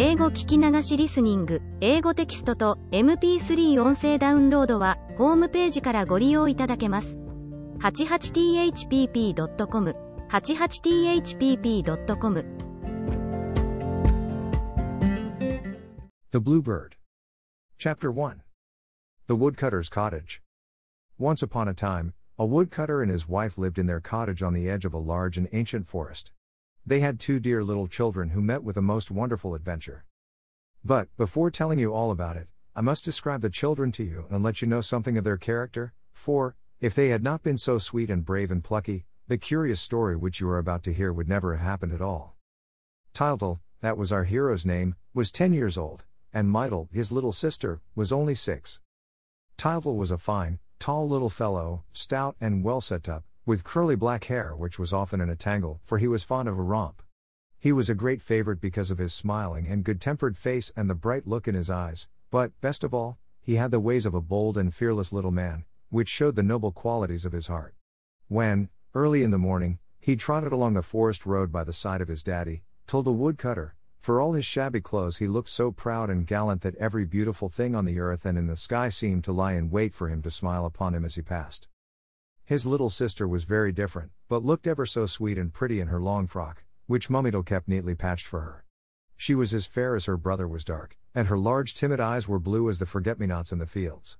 [0.00, 7.18] 英語聞き流しリスニング、英語テキストと MP3 音声ダウンロードは、ホームページからご利用いただけます。
[7.80, 9.96] 88thpp.com、
[10.30, 12.44] 88thpp.com
[16.30, 16.94] The Bluebird
[17.76, 18.42] Chapter 1
[19.26, 20.42] The Woodcutter's Cottage
[21.18, 24.70] Once upon a time, a woodcutter and his wife lived in their cottage on the
[24.70, 26.30] edge of a large and ancient forest.
[26.88, 30.06] They had two dear little children who met with a most wonderful adventure.
[30.82, 34.42] But, before telling you all about it, I must describe the children to you and
[34.42, 38.08] let you know something of their character, for, if they had not been so sweet
[38.08, 41.54] and brave and plucky, the curious story which you are about to hear would never
[41.54, 42.36] have happened at all.
[43.12, 47.82] Tyltyl, that was our hero's name, was ten years old, and Mytyl, his little sister,
[47.94, 48.80] was only six.
[49.58, 54.24] Tyltyl was a fine, tall little fellow, stout and well set up, with curly black
[54.24, 57.02] hair which was often in a tangle, for he was fond of a romp.
[57.58, 60.94] He was a great favorite because of his smiling and good tempered face and the
[60.94, 64.20] bright look in his eyes, but, best of all, he had the ways of a
[64.20, 67.74] bold and fearless little man, which showed the noble qualities of his heart.
[68.26, 72.08] When, early in the morning, he trotted along the forest road by the side of
[72.08, 76.26] his daddy, Tyl the woodcutter, for all his shabby clothes he looked so proud and
[76.26, 79.54] gallant that every beautiful thing on the earth and in the sky seemed to lie
[79.54, 81.66] in wait for him to smile upon him as he passed.
[82.48, 86.00] His little sister was very different, but looked ever so sweet and pretty in her
[86.00, 88.64] long frock, which Mummy Tyl kept neatly patched for her.
[89.18, 92.38] She was as fair as her brother was dark, and her large timid eyes were
[92.38, 94.16] blue as the forget-me-nots in the fields.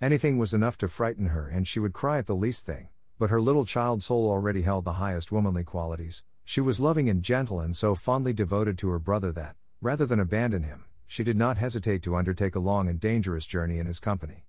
[0.00, 2.88] Anything was enough to frighten her and she would cry at the least thing,
[3.18, 6.24] but her little child soul already held the highest womanly qualities.
[6.46, 10.18] She was loving and gentle and so fondly devoted to her brother that, rather than
[10.18, 14.00] abandon him, she did not hesitate to undertake a long and dangerous journey in his
[14.00, 14.45] company.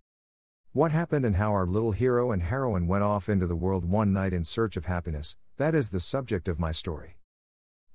[0.73, 4.13] What happened and how our little hero and heroine went off into the world one
[4.13, 7.17] night in search of happiness, that is the subject of my story.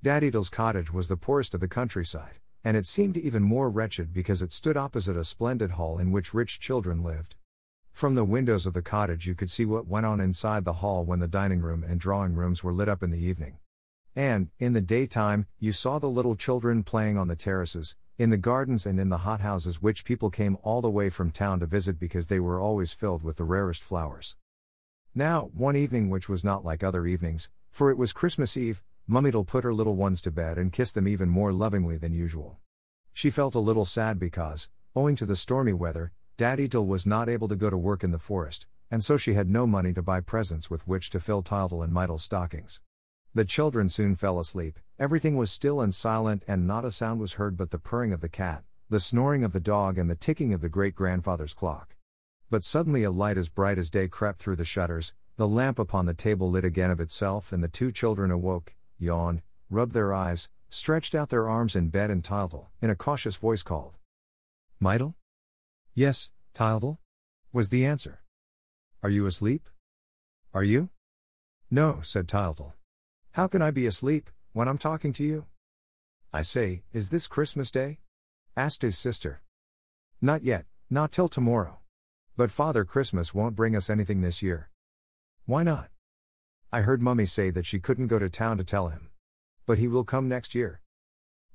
[0.03, 4.13] Daddy Tyl's cottage was the poorest of the countryside, and it seemed even more wretched
[4.13, 7.37] because it stood opposite a splendid hall in which rich children lived.
[7.93, 11.05] From the windows of the cottage you could see what went on inside the hall
[11.05, 13.59] when the dining room and drawing rooms were lit up in the evening.
[14.17, 18.37] And, in the daytime, you saw the little children playing on the terraces, in the
[18.37, 21.99] gardens and in the hothouses which people came all the way from town to visit
[21.99, 24.37] because they were always filled with the rarest flowers.
[25.13, 29.33] Now, one evening which was not like other evenings, for it was Christmas Eve, Mummy
[29.33, 32.61] Tyl put her little ones to bed and kissed them even more lovingly than usual.
[33.13, 37.29] She felt a little sad because, owing to the stormy weather, Daddy Tyl was not
[37.29, 40.01] able to go to work in the forest, and so she had no money to
[40.01, 42.79] buy presents with which to fill Tyltyl and Mytyl's stockings.
[43.35, 47.35] The children soon fell asleep, everything was still and silent, and not a sound was
[47.35, 50.53] heard but the purring of the cat, the snoring of the dog, and the ticking
[50.53, 51.97] of the great grandfather's clock.
[52.51, 56.05] But suddenly a light as bright as day crept through the shutters, the lamp upon
[56.05, 59.41] the table lit again of itself, and the two children awoke, yawned,
[59.71, 63.63] rubbed their eyes, stretched out their arms in bed, and Tyltyl, in a cautious voice,
[63.63, 63.97] called.
[64.79, 65.15] Mytyl?
[65.95, 66.99] Yes, Tyltyl?
[67.51, 68.21] was the answer.
[69.03, 69.71] Are you asleep?
[70.53, 70.91] Are you?
[71.71, 72.75] No, said Tyltyl.
[73.33, 75.47] How can I be asleep, when I'm talking to you?
[76.35, 78.01] I say, is this Christmas Day?
[78.59, 79.41] asked his sister.
[80.21, 81.79] Not yet, not till tomorrow.
[82.37, 84.69] But Father Christmas won't bring us anything this year.
[85.47, 85.89] Why not?
[86.71, 89.09] I heard Mummy say that she couldn't go to town to tell him.
[89.65, 90.83] But he will come next year.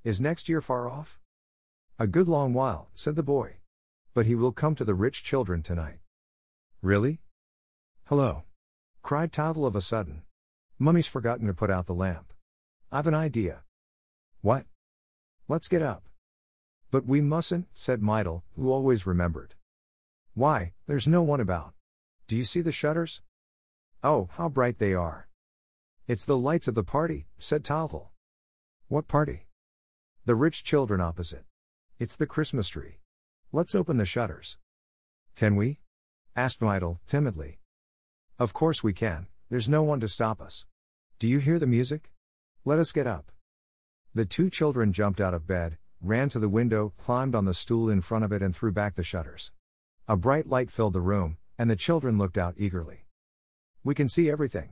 [0.04, 1.20] Is next year far off?
[2.00, 3.58] A good long while, said the boy.
[4.16, 6.00] But he will come to the rich children tonight.
[6.82, 7.22] Really?
[8.06, 8.46] Hello.
[9.04, 10.24] cried Tyltyl of a sudden.
[10.80, 12.34] Mummy's forgotten to put out the lamp.
[12.92, 13.64] I've an idea.
[14.42, 14.66] What?
[15.48, 16.04] Let's get up.
[16.92, 19.56] But we mustn't, said Mytyl, who always remembered.
[20.36, 21.74] Why, there's no one about.
[22.28, 23.22] Do you see the shutters?
[24.04, 25.28] Oh, how bright they are.
[26.08, 28.12] It's the lights of the party, said Tyltyl.
[28.88, 29.48] What party?
[30.26, 31.46] The rich children opposite.
[31.98, 33.00] It's the Christmas tree.
[33.52, 34.58] Let's open the shutters.
[35.36, 35.80] Can we?
[36.36, 37.60] asked Mytyl, timidly.
[38.38, 40.66] Of course we can, there's no one to stop us.
[41.19, 42.12] Do you hear the music?
[42.66, 43.31] Let us get up.
[44.13, 47.89] The two children jumped out of bed, ran to the window, climbed on the stool
[47.89, 49.54] in front of it, and threw back the shutters.
[50.06, 53.06] A bright light filled the room, and the children looked out eagerly.
[53.86, 54.72] We can see everything,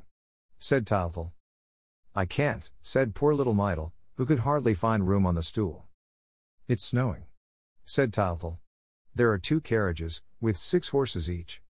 [0.59, 1.31] said Tyltyl.
[2.13, 5.85] I can't, said poor little Mytyl, who could hardly find room on the stool.
[6.67, 7.27] It's snowing,
[7.85, 8.59] said Tyltyl.
[9.13, 11.61] There are two carriages, with six horses each.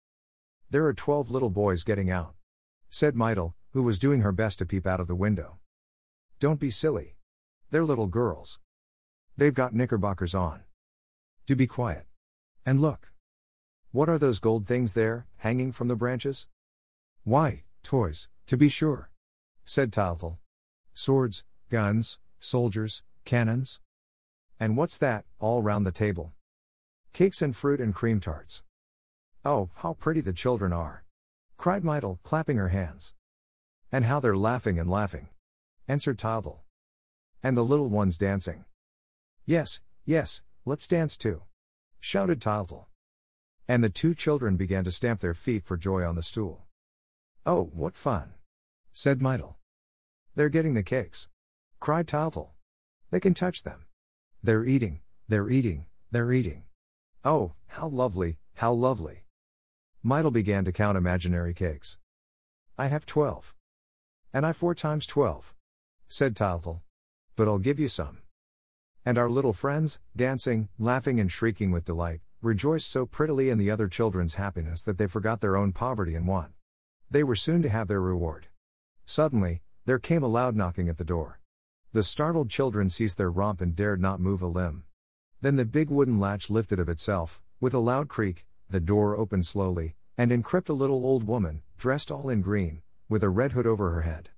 [0.71, 2.35] There are twelve little boys getting out
[2.95, 5.59] said Mytyl, who was doing her best to peep out of the window.
[6.39, 7.17] Don't be silly.
[7.73, 8.61] They're little girls.
[9.37, 10.63] They've got knickerbockers on.
[11.45, 12.07] Do be quiet.
[12.65, 13.11] And look.
[13.91, 16.47] What are those gold things there, hanging from the branches?
[17.25, 19.11] Why, toys, to be sure.
[19.65, 20.39] Said Tyltyl.
[20.93, 23.81] Swords, guns, soldiers, cannons.
[24.61, 26.33] And what's that, all round the table?
[27.13, 28.63] Cakes and fruit and cream tarts.
[29.45, 31.04] Oh, how pretty the children are!
[31.57, 33.15] Cried Mytyl, clapping her hands.
[33.91, 35.29] And how they're laughing and laughing,
[35.87, 36.61] answered Tyltyl.
[37.43, 38.65] And the little ones dancing.
[39.47, 41.43] Yes, yes, let's dance too,
[42.01, 42.87] shouted Tyltyl.
[43.69, 46.67] And the two children began to stamp their feet for joy on the stool.
[47.47, 48.35] Oh, what fun!
[48.93, 49.57] said Mytyl.
[50.35, 51.29] They're getting the cakes,
[51.81, 52.51] cried Tyltyl.
[53.11, 53.85] They can touch them.
[54.43, 56.65] They're eating, they're eating, they're eating.
[57.25, 59.24] Oh, how lovely, how lovely.
[60.05, 61.97] Mytyl began to count imaginary cakes.
[62.77, 63.55] I have twelve.
[64.35, 65.55] And I four times twelve,
[66.09, 66.83] said Tyltyl.
[67.37, 68.19] But I'll give you some.
[69.07, 73.71] And our little friends, dancing, laughing, and shrieking with delight, rejoiced so prettily in the
[73.71, 76.53] other children's happiness that they forgot their own poverty and want.
[77.11, 78.49] They were soon to have their reward.
[79.07, 81.41] Suddenly, there came a loud knocking at the door.
[81.95, 84.85] The startled children ceased their romp and dared not move a limb.
[85.41, 89.47] Then the big wooden latch lifted of itself, with a loud creak, the door opened
[89.47, 93.53] slowly, and in crept a little old woman, dressed all in green, with a red
[93.53, 94.31] hood over her head.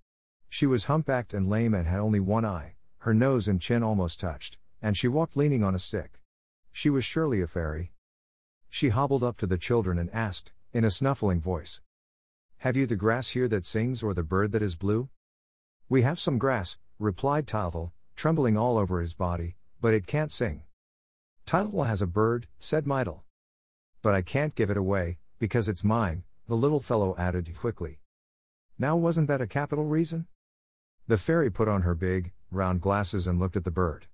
[0.49, 4.21] She was humpbacked and lame and had only one eye, her nose and chin almost
[4.21, 6.21] touched, and she walked leaning on a stick.
[6.73, 7.93] She was surely a fairy.
[8.69, 11.81] She hobbled up to the children and asked, in a snuffling voice,
[12.59, 15.09] Have you the grass here that sings or the bird that is blue?
[15.89, 20.63] We have some grass, replied Tyltyl, trembling all over his body, but it can't sing.
[21.47, 23.23] Tyltyl has a bird, said Mytyl.
[24.07, 27.99] But I can't give it away, because it's mine, the little fellow added quickly.
[28.79, 30.29] Now wasn't that a capital reason?
[31.09, 34.07] The fairy put on her big, round glasses and looked at the bird.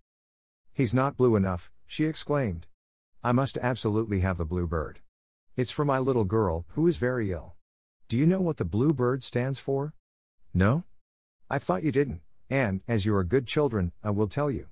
[0.72, 2.66] He's not blue enough, she exclaimed.
[3.22, 5.00] I must absolutely have the blue bird.
[5.58, 7.56] It's for my little girl, who is very ill.
[8.08, 9.92] Do you know what the blue bird stands for?
[10.54, 10.84] No?
[11.50, 14.68] I thought you didn't, and, as you are good children, I will tell you.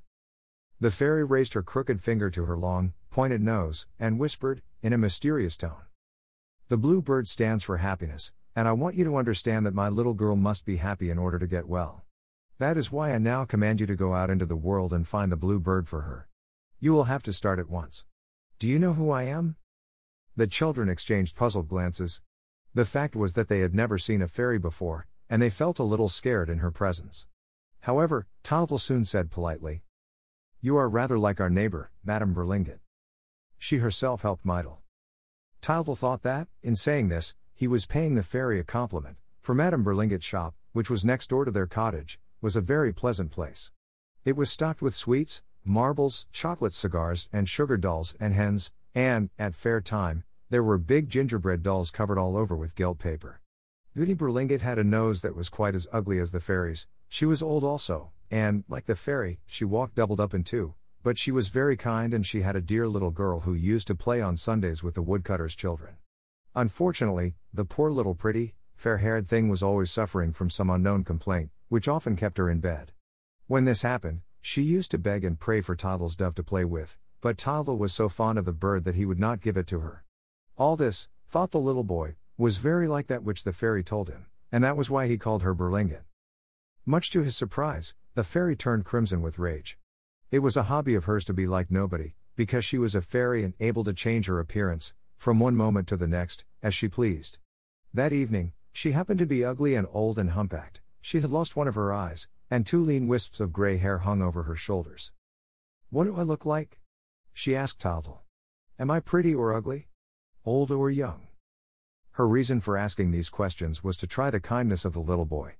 [0.83, 4.99] The fairy raised her crooked finger to her long, pointed nose, and whispered, in a
[4.99, 5.83] mysterious tone.
[6.69, 10.15] The blue bird stands for happiness, and I want you to understand that my little
[10.15, 12.05] girl must be happy in order to get well.
[12.59, 15.31] That is why I now command you to go out into the world and find
[15.31, 16.29] the blue bird for her.
[16.79, 18.07] You will have to start at once.
[18.59, 19.57] Do you know who I am?
[20.35, 22.23] The children exchanged puzzled glances.
[22.73, 25.83] The fact was that they had never seen a fairy before, and they felt a
[25.83, 27.27] little scared in her presence.
[27.81, 29.83] However, Tyltyl soon said politely,
[30.63, 32.81] You are rather like our neighbor, Madame Berlingot.
[33.57, 34.81] She herself helped Mytyl.
[35.63, 39.83] Tyltyl thought that, in saying this, he was paying the fairy a compliment, for Madame
[39.83, 43.71] Berlingot's shop, which was next door to their cottage, was a very pleasant place.
[44.27, 49.55] It was stocked with sweets, marbles, chocolate cigars, and sugar dolls and hens, and, at
[49.55, 53.41] fair time, there were big gingerbread dolls covered all over with gilt paper.
[53.97, 57.43] Goody Berlingot had a nose that was quite as ugly as the fairy's, she was
[57.43, 61.49] old also, and, like the fairy, she walked doubled up in two, but she was
[61.49, 64.83] very kind and she had a dear little girl who used to play on Sundays
[64.83, 65.97] with the woodcutter's children.
[66.55, 71.51] Unfortunately, the poor little pretty, fair haired thing was always suffering from some unknown complaint,
[71.69, 72.93] which often kept her in bed.
[73.47, 76.97] When this happened, she used to beg and pray for Tyltyl's dove to play with,
[77.21, 79.81] but Tyltyl was so fond of the bird that he would not give it to
[79.81, 80.05] her.
[80.57, 84.27] All this, thought the little boy, was very like that which the fairy told him,
[84.51, 86.05] and that was why he called her Berlingot.
[86.87, 89.79] Much to his surprise, the fairy turned crimson with rage.
[90.31, 93.43] It was a hobby of hers to be like nobody, because she was a fairy
[93.43, 97.39] and able to change her appearance, from one moment to the next, as she pleased.
[97.95, 101.67] That evening, she happened to be ugly and old and humpbacked, she had lost one
[101.67, 105.13] of her eyes, and two lean wisps of gray hair hung over her shoulders.
[105.89, 106.79] What do I look like?
[107.33, 108.21] She asked Tyltyl.
[108.79, 109.89] Am I pretty or ugly?
[110.45, 111.29] Old or young?
[112.11, 115.55] Her reason for asking these questions was to try the kindness of the little boy.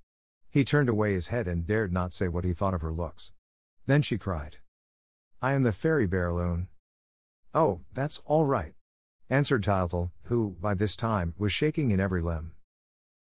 [0.51, 3.33] He turned away his head and dared not say what he thought of her looks.
[3.87, 4.59] Then she cried.
[5.41, 6.67] I am the fairy Bérylune.
[7.55, 8.75] Oh, that's all right,
[9.29, 12.53] answered Tyltyl, who, by this time, was shaking in every limb.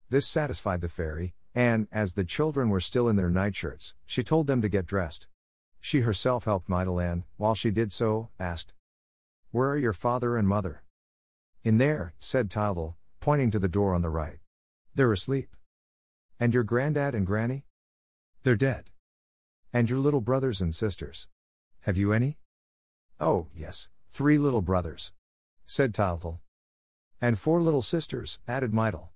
[0.10, 4.48] This satisfied the fairy, and, as the children were still in their nightshirts, she told
[4.48, 5.28] them to get dressed.
[5.80, 8.74] She herself helped Mytyl and, while she did so, asked,
[9.52, 10.84] Where are your father and mother?
[11.64, 14.40] In there, said Tyltyl, pointing to the door on the right.
[14.96, 15.56] They're asleep.
[16.40, 17.66] And your granddad and granny?
[18.44, 18.90] They're dead.
[19.72, 21.28] And your little brothers and sisters?
[21.82, 22.38] Have you any?
[23.20, 25.12] Oh, yes, three little brothers.
[25.66, 26.40] Said Tyltyl.
[27.22, 29.10] And four little sisters, added Mytyl.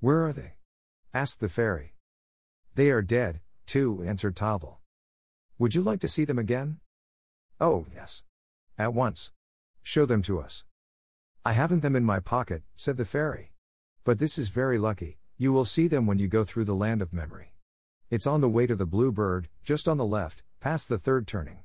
[0.00, 0.54] Where are they?
[1.12, 1.94] asked the fairy.
[2.74, 4.78] They are dead, too, answered Tyltyl.
[5.58, 6.78] Would you like to see them again?
[7.60, 8.24] Oh, yes.
[8.78, 9.32] At once.
[9.82, 10.64] Show them to us.
[11.44, 13.52] I haven't them in my pocket, said the fairy.
[14.04, 17.02] But this is very lucky, you will see them when you go through the land
[17.02, 17.54] of memory.
[18.10, 21.26] It's on the way to the Blue Bird, just on the left, past the third
[21.26, 21.58] turning.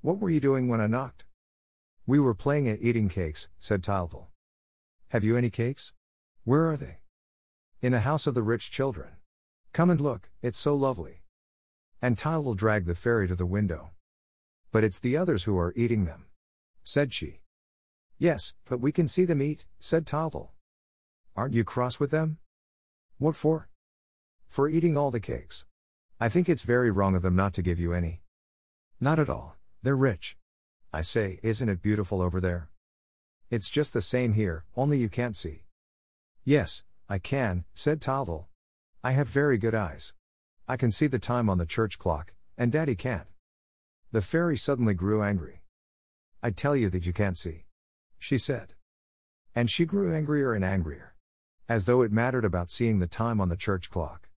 [0.00, 1.24] What were you doing when I knocked?
[2.06, 4.28] We were playing at eating cakes, said Tyltyl.
[5.08, 5.92] Have you any cakes?
[6.44, 6.98] Where are they?
[7.82, 9.10] In a house of the rich children.
[9.72, 11.22] Come and look, it's so lovely.
[12.00, 13.90] And Tyltyl dragged the fairy to the window.
[14.70, 16.26] But it's the others who are eating them.
[16.84, 17.40] Said she.
[18.18, 20.52] Yes, but we can see them eat, said Tyltyl.
[21.36, 22.38] Aren't you cross with them?
[23.18, 23.68] What for?
[24.48, 25.64] For eating all the cakes.
[26.20, 28.22] I think it's very wrong of them not to give you any.
[29.00, 30.36] Not at all, they're rich.
[30.92, 32.70] I say, isn't it beautiful over there?
[33.50, 35.64] It's just the same here, only you can't see.
[36.44, 38.46] Yes, I can, said Tyltyl.
[39.02, 40.12] I have very good eyes.
[40.68, 43.26] I can see the time on the church clock, and Daddy can't.
[44.12, 45.62] The fairy suddenly grew angry.
[46.40, 47.64] I tell you that you can't see.
[48.16, 48.74] She said.
[49.56, 51.16] And she grew angrier and angrier.
[51.68, 54.30] As though it mattered about seeing the time on the church clock.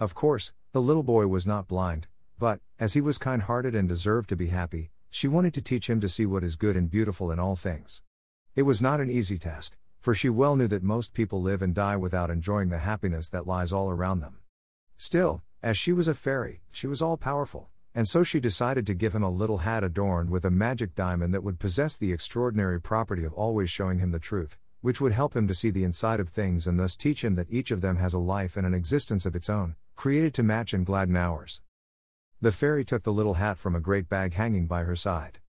[0.00, 3.88] Of course, the little boy was not blind, but, as he was kind hearted and
[3.88, 6.90] deserved to be happy, she wanted to teach him to see what is good and
[6.90, 8.02] beautiful in all things.
[8.56, 11.76] It was not an easy task, for she well knew that most people live and
[11.76, 14.38] die without enjoying the happiness that lies all around them.
[14.96, 18.94] Still, as she was a fairy, she was all powerful, and so she decided to
[18.94, 22.80] give him a little hat adorned with a magic diamond that would possess the extraordinary
[22.80, 26.20] property of always showing him the truth, which would help him to see the inside
[26.20, 28.74] of things and thus teach him that each of them has a life and an
[28.74, 31.62] existence of its own, created to match and gladden ours.
[32.40, 35.40] The fairy took the little hat from a great bag hanging by her side.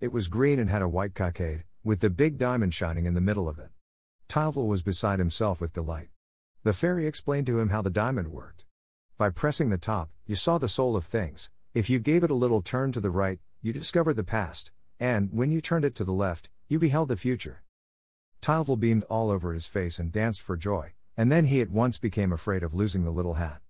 [0.00, 3.20] It was green and had a white cockade, with the big diamond shining in the
[3.20, 3.70] middle of it.
[4.28, 6.08] Tyltyl was beside himself with delight.
[6.64, 8.64] The fairy explained to him how the diamond worked.
[9.18, 11.50] By pressing the top, you saw the soul of things.
[11.74, 15.28] If you gave it a little turn to the right, you discovered the past, and,
[15.32, 17.62] when you turned it to the left, you beheld the future.
[18.42, 21.98] Tyltyl beamed all over his face and danced for joy, and then he at once
[21.98, 23.60] became afraid of losing the little hat.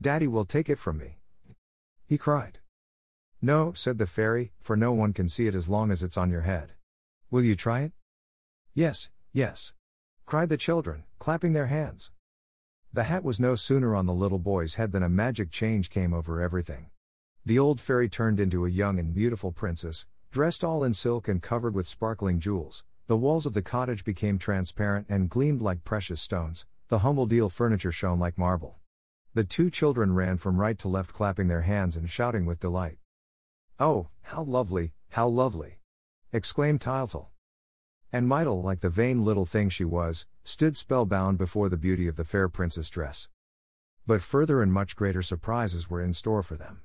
[0.00, 1.18] Daddy will take it from me.
[2.06, 2.60] He cried.
[3.42, 6.30] No, said the fairy, for no one can see it as long as it's on
[6.30, 6.74] your head.
[7.28, 7.92] Will you try it?
[8.72, 9.72] Yes, yes.
[10.26, 12.12] cried the children, clapping their hands.
[12.92, 16.14] The hat was no sooner on the little boy's head than a magic change came
[16.14, 16.90] over everything.
[17.44, 21.42] The old fairy turned into a young and beautiful princess, dressed all in silk and
[21.42, 22.84] covered with sparkling jewels.
[23.08, 27.48] The walls of the cottage became transparent and gleamed like precious stones, the humble deal
[27.48, 28.80] furniture shone like marble.
[29.32, 32.98] The two children ran from right to left, clapping their hands and shouting with delight.
[33.80, 35.78] Oh, how lovely, how lovely!
[36.34, 37.30] exclaimed Tyltyl.
[38.12, 42.16] And Mytyl, like the vain little thing she was, stood spellbound before the beauty of
[42.16, 43.30] the fair princess dress.
[44.06, 46.82] But further and much greater surprises were in store for them.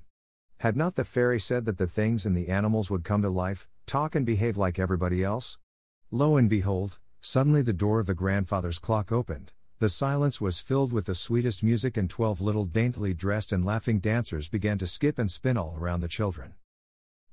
[0.60, 3.68] Had not the fairy said that the things and the animals would come to life,
[3.86, 5.58] talk and behave like everybody else?
[6.16, 10.94] Lo and behold, suddenly the door of the grandfather's clock opened, the silence was filled
[10.94, 15.18] with the sweetest music, and twelve little daintily dressed and laughing dancers began to skip
[15.18, 16.54] and spin all around the children.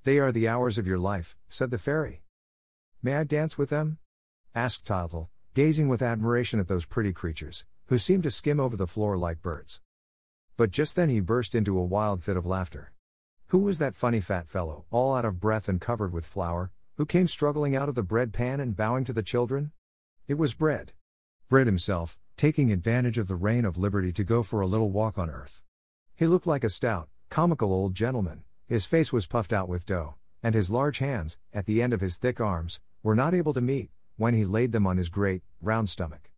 [0.05, 2.23] They are the hours of your life, said the fairy.
[3.03, 3.99] May I dance with them?
[4.55, 8.87] asked Tyltyl, gazing with admiration at those pretty creatures, who seemed to skim over the
[8.87, 9.83] floor like birds.
[10.57, 12.93] But just then he burst into a wild fit of laughter.
[13.49, 17.07] Who was that funny fat fellow, all out of breath and covered with flour, who
[17.07, 19.73] came struggling out of the bread pan and bowing to the children?
[20.29, 20.93] It was Bread.
[21.49, 25.17] Bread himself, taking advantage of the reign of liberty to go for a little walk
[25.17, 25.63] on earth.
[26.15, 30.17] He looked like a stout, comical old gentleman, his face was puffed out with dough,
[30.43, 33.63] and his large hands, at the end of his thick arms, were not able to
[33.63, 36.31] meet, when he laid them on his great, round stomach.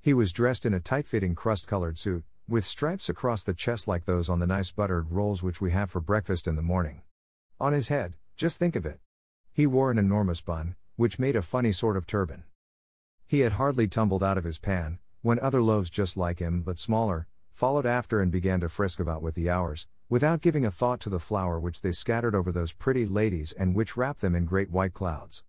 [0.00, 3.86] He was dressed in a tight fitting crust colored suit, with stripes across the chest
[3.86, 7.02] like those on the nice buttered rolls which we have for breakfast in the morning.
[7.60, 8.98] On his head, just think of it.
[9.56, 12.44] He wore an enormous bun, which made a funny sort of turban.
[13.26, 16.78] He had hardly tumbled out of his pan, when other loaves just like him, but
[16.78, 21.00] smaller, followed after and began to frisk about with the hours, without giving a thought
[21.00, 24.44] to the flour which they scattered over those pretty ladies and which wrapped them in
[24.44, 25.42] great white clouds.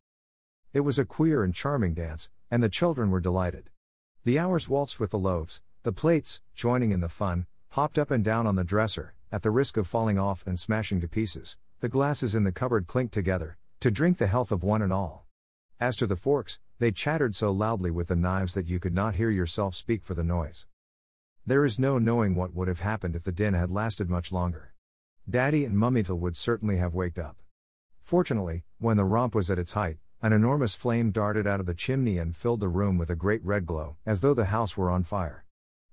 [0.72, 3.72] It was a queer and charming dance, and the children were delighted.
[4.24, 8.24] The hours waltzed with the loaves, the plates, joining in the fun, hopped up and
[8.24, 11.90] down on the dresser, at the risk of falling off and smashing to pieces, the
[11.90, 15.28] glasses in the cupboard clinked together, to drink the health of one and all.
[15.80, 19.16] As to the forks, they chattered so loudly with the knives that you could not
[19.16, 20.66] hear yourself speak for the noise.
[21.46, 24.74] There is no knowing what would have happened if the din had lasted much longer.
[25.30, 27.38] Daddy and Mummy Tyl would certainly have waked up.
[28.02, 31.76] Fortunately, when the romp was at its height, an enormous flame darted out of the
[31.76, 34.90] chimney and filled the room with a great red glow, as though the house were
[34.90, 35.46] on fire.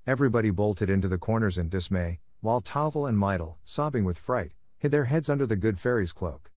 [0.06, 4.92] Everybody bolted into the corners in dismay, while Tyltyl and Mytyl, sobbing with fright, hid
[4.92, 6.50] their heads under the good fairy's cloak.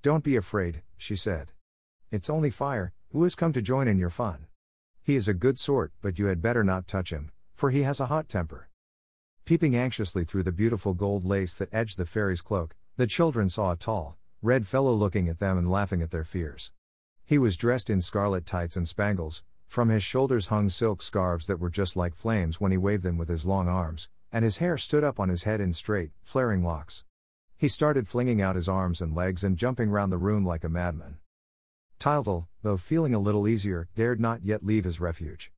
[0.00, 1.52] Don't be afraid, she said.
[2.10, 4.46] It's only fire, who has come to join in your fun.
[5.02, 7.98] He is a good sort, but you had better not touch him, for he has
[7.98, 8.68] a hot temper.
[9.44, 13.72] Peeping anxiously through the beautiful gold lace that edged the fairy's cloak, the children saw
[13.72, 16.70] a tall, red fellow looking at them and laughing at their fears.
[17.24, 21.58] He was dressed in scarlet tights and spangles, from his shoulders hung silk scarves that
[21.58, 24.78] were just like flames when he waved them with his long arms, and his hair
[24.78, 27.04] stood up on his head in straight, flaring locks.
[27.58, 30.68] He started flinging out his arms and legs and jumping round the room like a
[30.68, 31.18] madman.
[31.98, 35.50] Tyltyl, though feeling a little easier, dared not yet leave his refuge.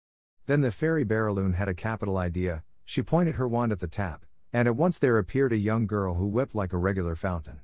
[0.46, 4.24] Then the fairy Bérylune had a capital idea, she pointed her wand at the tap,
[4.50, 7.60] and at once there appeared a young girl who wept like a regular fountain.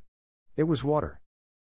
[0.55, 1.23] It was water.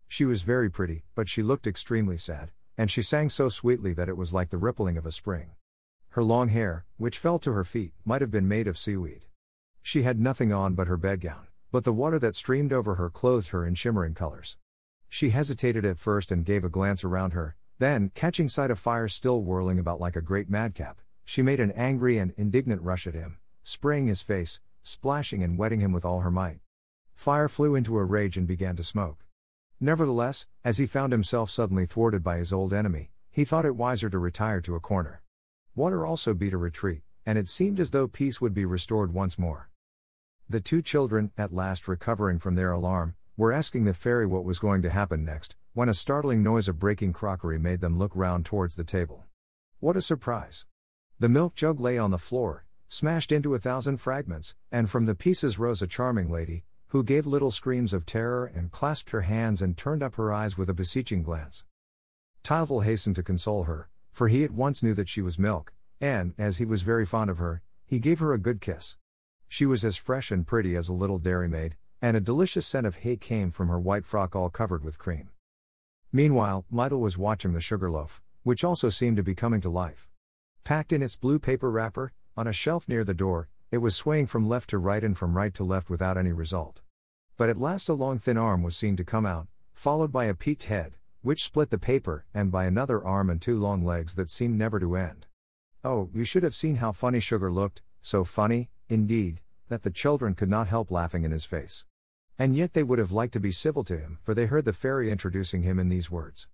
[0.07, 4.07] She was very pretty, but she looked extremely sad, and she sang so sweetly that
[4.07, 5.51] it was like the rippling of a spring.
[6.11, 9.25] Her long hair, which fell to her feet, might have been made of seaweed.
[9.83, 13.49] She had nothing on but her bedgown, but the water that streamed over her clothed
[13.49, 14.57] her in shimmering colors.
[15.09, 19.07] She hesitated at first and gave a glance around her, then, catching sight of fire
[19.07, 23.15] still whirling about like a great madcap, she made an angry and indignant rush at
[23.15, 26.59] him, spraying his face, splashing and wetting him with all her might.
[27.15, 29.25] Fire flew into a rage and began to smoke.
[29.79, 34.09] Nevertheless, as he found himself suddenly thwarted by his old enemy, he thought it wiser
[34.11, 35.23] to retire to a corner.
[35.73, 39.39] Water also beat a retreat, and it seemed as though peace would be restored once
[39.39, 39.70] more.
[40.49, 44.59] The two children, at last recovering from their alarm, were asking the fairy what was
[44.59, 48.45] going to happen next, when a startling noise of breaking crockery made them look round
[48.45, 49.25] towards the table.
[49.79, 50.65] What a surprise!
[51.19, 55.15] The milk jug lay on the floor, smashed into a thousand fragments, and from the
[55.15, 59.61] pieces rose a charming lady, who gave little screams of terror and clasped her hands
[59.61, 61.63] and turned up her eyes with a beseeching glance.
[62.43, 65.71] Tyltyl hastened to console her, for he at once knew that she was milk,
[66.01, 68.97] and, as he was very fond of her, he gave her a good kiss.
[69.53, 72.95] She was as fresh and pretty as a little dairymaid, and a delicious scent of
[72.95, 75.29] hay came from her white frock all covered with cream.
[76.09, 80.07] Meanwhile, Mytyl was watching the sugar loaf, which also seemed to be coming to life.
[80.63, 84.27] Packed in its blue paper wrapper, on a shelf near the door, it was swaying
[84.27, 86.81] from left to right and from right to left without any result.
[87.35, 90.33] But at last a long thin arm was seen to come out, followed by a
[90.33, 94.29] peaked head, which split the paper, and by another arm and two long legs that
[94.29, 95.25] seemed never to end.
[95.83, 100.35] Oh, you should have seen how funny Sugar looked, so funny, indeed, that the children
[100.35, 101.85] could not help laughing in his face.
[102.37, 104.73] And yet they would have liked to be civil to him, for they heard the
[104.73, 106.47] fairy introducing him in these words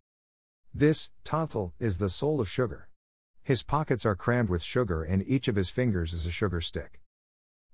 [0.73, 2.89] This, Tyltyl, is the soul of sugar.
[3.43, 7.01] His pockets are crammed with sugar, and each of his fingers is a sugar stick.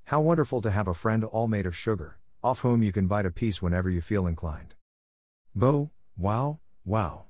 [0.06, 3.26] How wonderful to have a friend all made of sugar, off whom you can bite
[3.26, 4.76] a piece whenever you feel inclined.
[5.56, 7.26] Bo, wow, wow.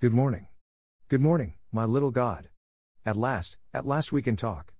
[0.00, 0.48] Good morning.
[1.08, 2.50] Good morning, my little god.
[3.06, 4.74] At last, at last we can talk.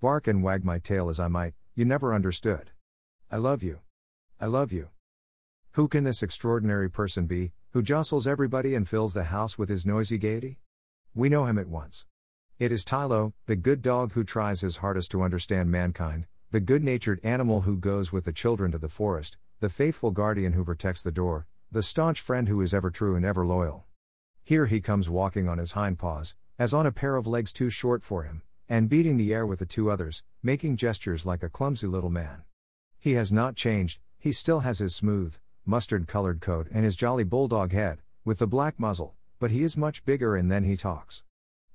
[0.00, 2.70] Bark and wag my tail as I might, you never understood.
[3.30, 3.80] I love you.
[4.40, 4.88] I love you.
[5.72, 9.84] Who can this extraordinary person be, who jostles everybody and fills the house with his
[9.84, 10.58] noisy gaiety?
[11.14, 12.06] We know him at once.
[12.58, 16.82] It is Tylo, the good dog who tries his hardest to understand mankind, the good
[16.82, 21.02] natured animal who goes with the children to the forest, the faithful guardian who protects
[21.02, 23.84] the door, the staunch friend who is ever true and ever loyal.
[24.42, 27.68] Here he comes walking on his hind paws, as on a pair of legs too
[27.68, 31.48] short for him, and beating the air with the two others, making gestures like a
[31.48, 32.44] clumsy little man.
[33.00, 37.24] He has not changed, he still has his smooth, mustard colored coat and his jolly
[37.24, 41.24] bulldog head, with the black muzzle, but he is much bigger and then he talks.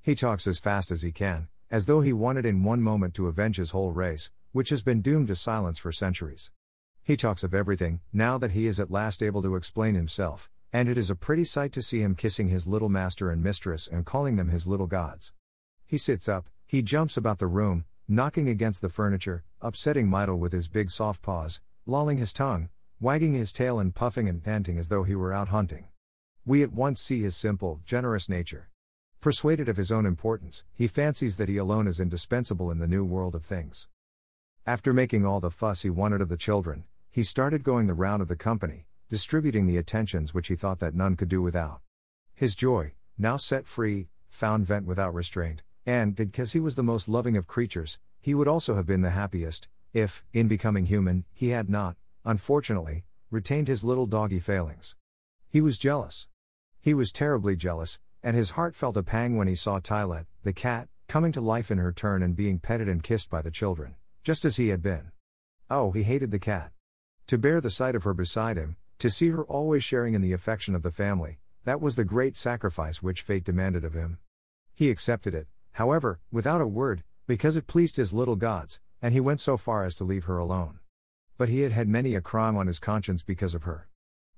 [0.02, 3.28] He talks as fast as he can, as though he wanted in one moment to
[3.28, 6.50] avenge his whole race, which has been doomed to silence for centuries.
[7.04, 10.88] He talks of everything, now that he is at last able to explain himself, and
[10.88, 14.06] it is a pretty sight to see him kissing his little master and mistress and
[14.06, 15.34] calling them his little gods.
[15.86, 20.52] He sits up, he jumps about the room, knocking against the furniture, upsetting Mytyl with
[20.52, 24.90] his big soft paws, lolling his tongue, wagging his tail and puffing and panting as
[24.90, 25.88] though he were out hunting.
[26.46, 28.70] We at once see his simple, generous nature.
[29.20, 33.04] Persuaded of his own importance, he fancies that he alone is indispensable in the new
[33.04, 33.88] world of things.
[34.68, 38.22] After making all the fuss he wanted of the children, he started going the round
[38.22, 41.82] of the company, distributing the attentions which he thought that none could do without.
[42.34, 47.08] His joy, now set free, found vent without restraint, and, because he was the most
[47.08, 51.50] loving of creatures, he would also have been the happiest, if, in becoming human, he
[51.50, 54.96] had not, unfortunately, retained his little doggy failings.
[55.48, 56.28] He was jealous.
[56.82, 60.54] He was terribly jealous, and his heart felt a pang when he saw Tylette, the
[60.54, 63.96] cat, coming to life in her turn and being petted and kissed by the children,
[64.24, 65.12] just as he had been.
[65.70, 66.72] Oh, he hated the cat.
[67.28, 70.34] To bear the sight of her beside him, to see her always sharing in the
[70.34, 74.18] affection of the family, that was the great sacrifice which fate demanded of him.
[74.74, 79.20] He accepted it, however, without a word, because it pleased his little gods, and he
[79.20, 80.80] went so far as to leave her alone.
[81.38, 83.90] But he had had many a crime on his conscience because of her.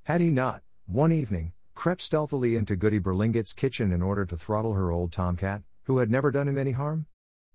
[0.03, 4.73] Had he not, one evening, crept stealthily into Goody Berlingot's kitchen in order to throttle
[4.73, 7.05] her old tomcat, who had never done him any harm?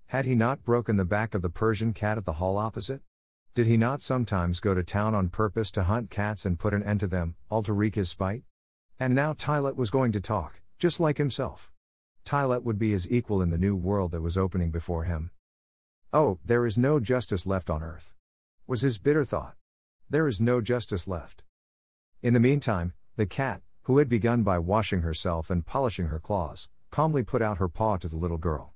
[0.07, 3.01] Had he not broken the back of the Persian cat at the hall opposite?
[3.53, 6.83] Did he not sometimes go to town on purpose to hunt cats and put an
[6.83, 8.43] end to them, all to wreak his spite?
[8.97, 11.72] And now Tylette was going to talk, just like himself.
[12.25, 15.31] Tylette would be his equal in the new world that was opening before him.
[16.11, 18.13] Oh, there is no justice left on earth.
[18.67, 19.55] Was his bitter thought.
[20.09, 21.43] There is no justice left.
[22.21, 26.69] In the meantime, the cat, who had begun by washing herself and polishing her claws,
[26.91, 28.73] calmly put out her paw to the little girl.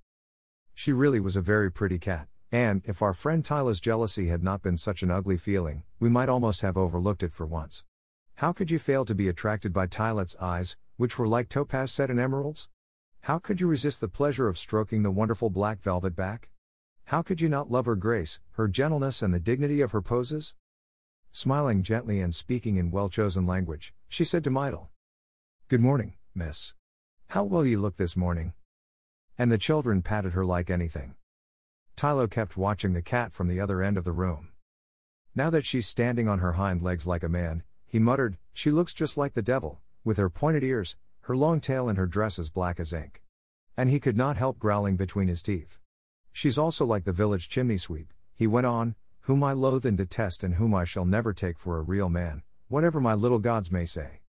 [0.74, 4.62] She really was a very pretty cat, and, if our friend Tylo's jealousy had not
[4.62, 7.84] been such an ugly feeling, we might almost have overlooked it for once.
[8.36, 12.10] How could you fail to be attracted by Tylette's eyes, which were like topaz set
[12.10, 12.70] in emeralds?
[13.22, 16.50] How could you resist the pleasure of stroking the wonderful black velvet back?
[17.06, 20.56] How could you not love her grace, her gentleness, and the dignity of her poses?
[21.32, 24.90] Smiling gently and speaking in well chosen language, she said to Mytyl,
[25.68, 26.74] Good morning, miss.
[27.28, 28.54] How well you look this morning.
[29.38, 31.16] And the children patted her like anything.
[31.96, 34.50] Tylo kept watching the cat from the other end of the room.
[35.36, 38.94] Now that she's standing on her hind legs like a man, he muttered, she looks
[38.94, 40.96] just like the devil, with her pointed ears,
[41.28, 43.22] her long tail, and her dress as black as ink.
[43.76, 45.78] And he could not help growling between his teeth.
[46.32, 50.42] She's also like the village chimney sweep, he went on, whom I loathe and detest
[50.42, 53.86] and whom I shall never take for a real man, whatever my little gods may
[53.86, 54.22] say.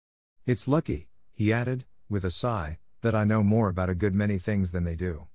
[0.45, 4.41] It's lucky, he added, with a sigh, that I know more about a good many
[4.41, 5.29] things than they do.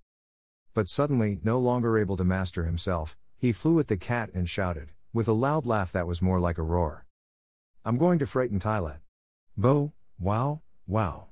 [0.73, 4.89] But suddenly, no longer able to master himself, he flew at the cat and shouted,
[5.13, 7.05] with a loud laugh that was more like a roar.
[7.85, 8.99] I'm going to frighten Tylette.
[9.55, 11.29] Bo, wow, wow.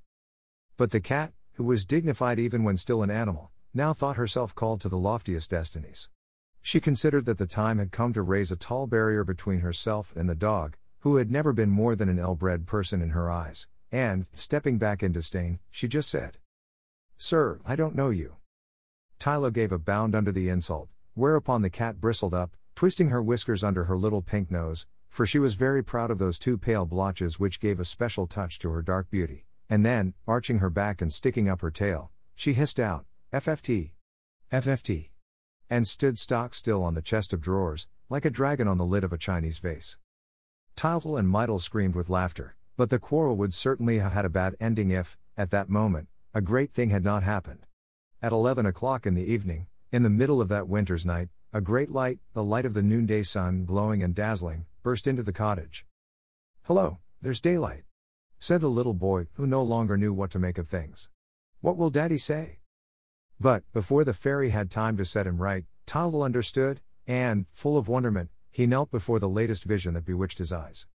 [0.82, 4.82] But the cat, who was dignified even when still an animal, now thought herself called
[4.82, 6.10] to the loftiest destinies.
[6.60, 10.28] She considered that the time had come to raise a tall barrier between herself and
[10.28, 13.68] the dog, who had never been more than an ill bred person in her eyes,
[13.92, 16.40] and, stepping back in disdain, she just said,
[17.16, 18.38] Sir, I don't know you.
[19.20, 23.64] Tylo gave a bound under the insult, whereupon the cat bristled up, twisting her whiskers
[23.64, 27.40] under her little pink nose, for she was very proud of those two pale blotches
[27.40, 31.14] which gave a special touch to her dark beauty, and then, arching her back and
[31.14, 33.92] sticking up her tail, she hissed out, FFT.
[34.52, 35.12] FFT.
[35.70, 39.06] And stood stock still on the chest of drawers, like a dragon on the lid
[39.06, 39.98] of a Chinese vase.
[40.76, 44.58] Tyltyl and Mytyl screamed with laughter, but the quarrel would certainly have had a bad
[44.60, 47.66] ending if, at that moment, a great thing had not happened.
[48.22, 51.90] At 11 o'clock in the evening, in the middle of that winter's night, a great
[51.90, 55.86] light, the light of the noonday sun glowing and dazzling, burst into the cottage.
[56.64, 57.84] Hello, there's daylight,
[58.42, 61.10] said the little boy, who no longer knew what to make of things.
[61.60, 62.58] What will Daddy say?
[63.40, 67.88] But, before the fairy had time to set him right, Tyltyl understood, and, full of
[67.88, 70.88] wonderment, he knelt before the latest vision that bewitched his eyes.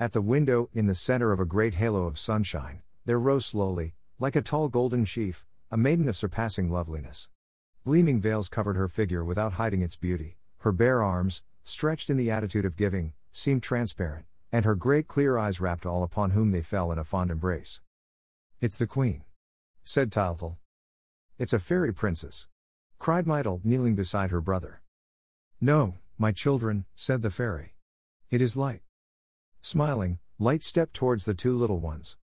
[0.00, 3.94] At the window, in the center of a great halo of sunshine, there rose slowly,
[4.18, 7.28] like a tall golden sheaf, a maiden of surpassing loveliness.
[7.84, 12.32] Gleaming veils covered her figure without hiding its beauty, her bare arms, stretched in the
[12.32, 16.62] attitude of giving, seemed transparent, and her great clear eyes wrapped all upon whom they
[16.62, 17.80] fell in a fond embrace.
[18.60, 19.24] It's the Queen,
[19.82, 20.58] said Tyltyl.
[21.40, 22.46] It's a fairy princess.
[23.00, 24.80] Cried Mytyl, kneeling beside her brother.
[25.60, 27.74] No, my children, said the fairy.
[28.30, 28.82] It is light.
[29.60, 32.16] Smiling, Light stepped towards the two little ones.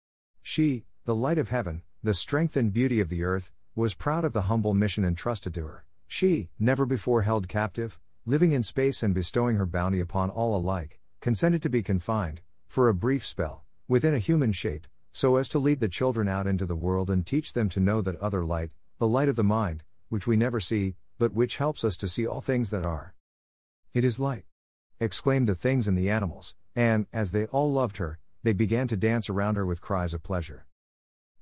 [0.43, 4.35] She, the light of heaven, the strength and beauty of the earth, was proud of
[4.35, 5.87] the humble mission entrusted to her.
[6.07, 10.98] She, never before held captive, living in space and bestowing her bounty upon all alike,
[11.21, 15.59] consented to be confined, for a brief spell, within a human shape, so as to
[15.59, 18.71] lead the children out into the world and teach them to know that other light,
[18.99, 22.27] the light of the mind, which we never see, but which helps us to see
[22.27, 23.15] all things that are.
[23.95, 24.45] It is light.
[25.01, 28.97] exclaimed the things and the animals, and, as they all loved her, they began to
[28.97, 30.67] dance around her with cries of pleasure.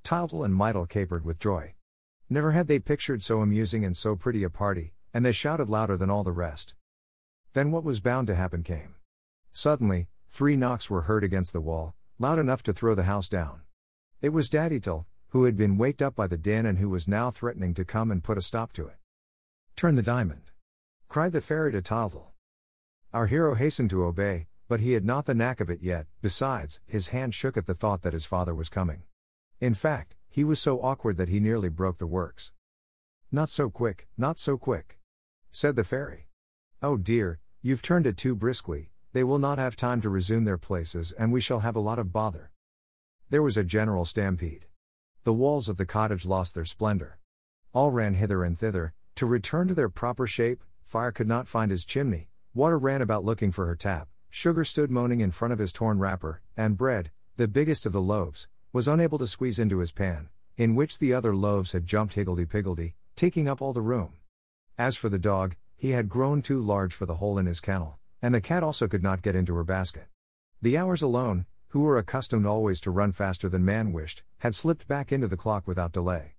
[0.03, 1.75] Tyltyl and Mytyl capered with joy.
[2.29, 5.97] Never had they pictured so amusing and so pretty a party, and they shouted louder
[5.97, 6.75] than all the rest.
[7.53, 8.96] Then what was bound to happen came.
[9.57, 13.61] Suddenly, three knocks were heard against the wall, loud enough to throw the house down.
[14.21, 17.07] It was Daddy Tyl, who had been waked up by the din and who was
[17.07, 18.97] now threatening to come and put a stop to it.
[19.75, 20.51] Turn the diamond!
[21.07, 22.35] cried the fairy to Tyltyl.
[23.11, 26.79] Our hero hastened to obey, but he had not the knack of it yet, besides,
[26.85, 29.05] his hand shook at the thought that his father was coming.
[29.59, 32.53] In fact, he was so awkward that he nearly broke the works.
[33.31, 34.99] Not so quick, not so quick,
[35.49, 36.27] said the fairy.
[36.83, 40.59] Oh dear, you've turned it too briskly, they will not have time to resume their
[40.59, 42.51] places and we shall have a lot of bother.
[43.31, 44.67] There was a general stampede.
[45.23, 47.17] The walls of the cottage lost their splendor.
[47.73, 51.71] All ran hither and thither, to return to their proper shape, fire could not find
[51.71, 55.57] his chimney, water ran about looking for her tap, sugar stood moaning in front of
[55.57, 59.79] his torn wrapper, and bread, the biggest of the loaves, was unable to squeeze into
[59.79, 64.13] his pan, in which the other loaves had jumped higgledy-piggledy, taking up all the room.
[64.77, 67.97] As for the dog, he had grown too large for the hole in his kennel,
[68.21, 70.07] and the cat also could not get into her basket.
[70.61, 74.87] The hours alone, who were accustomed always to run faster than man wished, had slipped
[74.87, 76.35] back into the clock without delay.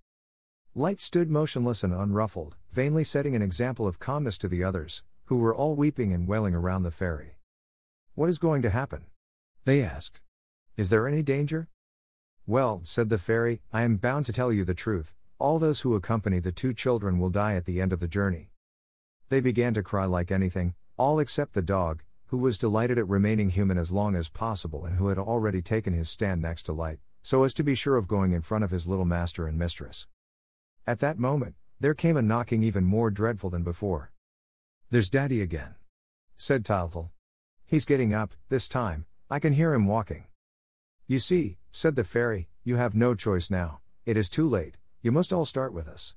[0.75, 5.37] Light stood motionless and unruffled, vainly setting an example of calmness to the others, who
[5.37, 7.37] were all weeping and wailing around the fairy.
[8.15, 9.05] What is going to happen?
[9.65, 10.21] They asked.
[10.75, 11.67] Is there any danger?
[12.47, 15.13] Well, said the fairy, I am bound to tell you the truth.
[15.37, 18.49] All those who accompany the two children will die at the end of the journey.
[19.29, 23.49] They began to cry like anything, all except the dog, who was delighted at remaining
[23.49, 26.99] human as long as possible and who had already taken his stand next to Light,
[27.21, 30.07] so as to be sure of going in front of his little master and mistress.
[30.85, 34.11] At that moment, there came a knocking even more dreadful than before.
[34.91, 35.75] There's Daddy again,
[36.35, 37.11] said Tyltyl.
[37.65, 40.25] He's getting up, this time, I can hear him walking.
[41.07, 45.11] You see, said the fairy, you have no choice now, it is too late, you
[45.11, 46.15] must all start with us.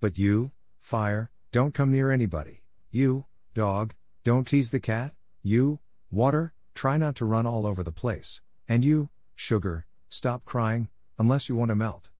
[0.00, 2.62] But you, fire, don't come near anybody.
[2.90, 5.14] You, dog, don't tease the cat.
[5.42, 5.80] You,
[6.10, 8.42] water, try not to run all over the place.
[8.68, 12.10] And you, sugar, stop crying, unless you want to melt.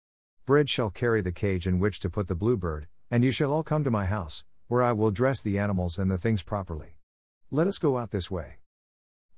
[0.46, 3.62] Bread shall carry the cage in which to put the bluebird, and you shall all
[3.62, 6.96] come to my house, where I will dress the animals and the things properly.
[7.50, 8.54] Let us go out this way.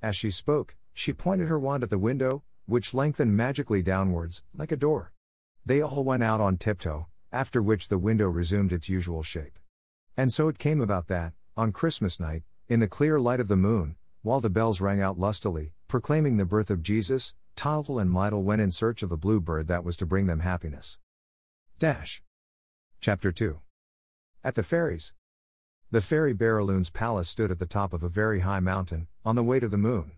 [0.01, 4.70] As she spoke, she pointed her wand at the window, which lengthened magically downwards, like
[4.70, 5.12] a door.
[5.66, 9.59] They all went out on tiptoe, after which the window resumed its usual shape.
[10.16, 13.57] And so it came about that, on Christmas night, in the clear light of the
[13.57, 18.42] moon, while the bells rang out lustily, proclaiming the birth of Jesus, Tyltyl and Mytyl
[18.42, 20.98] went in search of the blue bird that was to bring them happiness.
[21.79, 22.22] Dash.
[23.01, 23.61] Chapter 2.
[24.44, 25.12] At the fairies.
[25.90, 29.44] The fairy Bérylune palace stood at the top of a very high mountain, on the
[29.44, 30.12] way to the moon.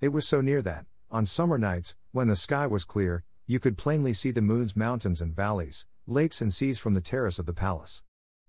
[0.00, 3.78] It was so near that, on summer nights, when the sky was clear, you could
[3.78, 7.54] plainly see the moon's mountains and valleys, lakes and seas from the terrace of the
[7.54, 8.02] palace.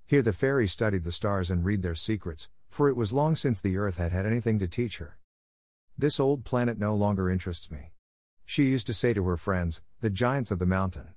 [0.05, 3.59] Here the fairies studied the stars and read their secrets, for it was long since
[3.59, 5.17] the earth had had anything to teach her.
[5.97, 7.91] This old planet no longer interests me.
[8.45, 11.09] She used to say to her friends, the giants of the mountain.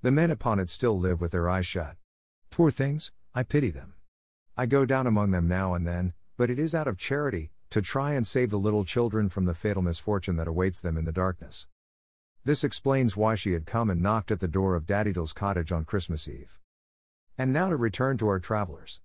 [0.00, 1.96] The men upon it still live with their eyes shut.
[2.50, 3.94] Poor things, I pity them.
[4.56, 7.82] I go down among them now and then, but it is out of charity, to
[7.82, 11.12] try and save the little children from the fatal misfortune that awaits them in the
[11.12, 11.66] darkness.
[12.42, 15.84] This explains why she had come and knocked at the door of Daddydle's cottage on
[15.84, 16.58] Christmas Eve.
[17.38, 19.01] And now to return to our travelers.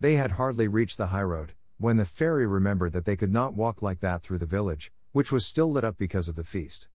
[0.00, 3.82] They had hardly reached the highroad, when the fairy remembered that they could not walk
[3.82, 6.88] like that through the village, which was still lit up because of the feast.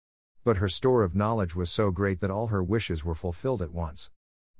[0.43, 3.73] But her store of knowledge was so great that all her wishes were fulfilled at
[3.73, 4.11] once.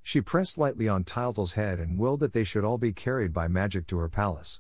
[0.01, 3.47] She pressed lightly on Tyltyl's head and willed that they should all be carried by
[3.47, 4.60] magic to her palace.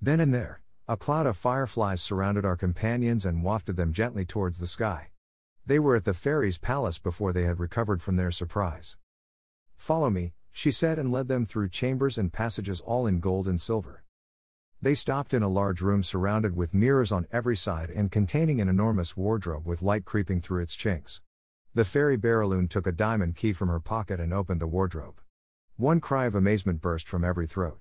[0.00, 4.58] Then and there, a cloud of fireflies surrounded our companions and wafted them gently towards
[4.58, 5.08] the sky.
[5.66, 8.96] They were at the fairy's palace before they had recovered from their surprise.
[9.76, 13.60] Follow me, she said and led them through chambers and passages all in gold and
[13.60, 14.02] silver.
[14.82, 18.68] They stopped in a large room surrounded with mirrors on every side and containing an
[18.68, 21.22] enormous wardrobe with light creeping through its chinks.
[21.74, 25.20] The fairy Bérylune took a diamond key from her pocket and opened the wardrobe.
[25.76, 27.78] One cry of amazement burst from every throat.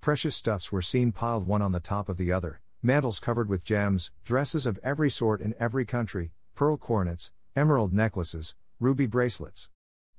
[0.00, 3.64] Precious stuffs were seen piled one on the top of the other, mantles covered with
[3.64, 9.70] gems, dresses of every sort in every country, pearl coronets, emerald necklaces, ruby bracelets.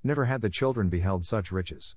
[0.06, 1.96] Never had the children beheld such riches.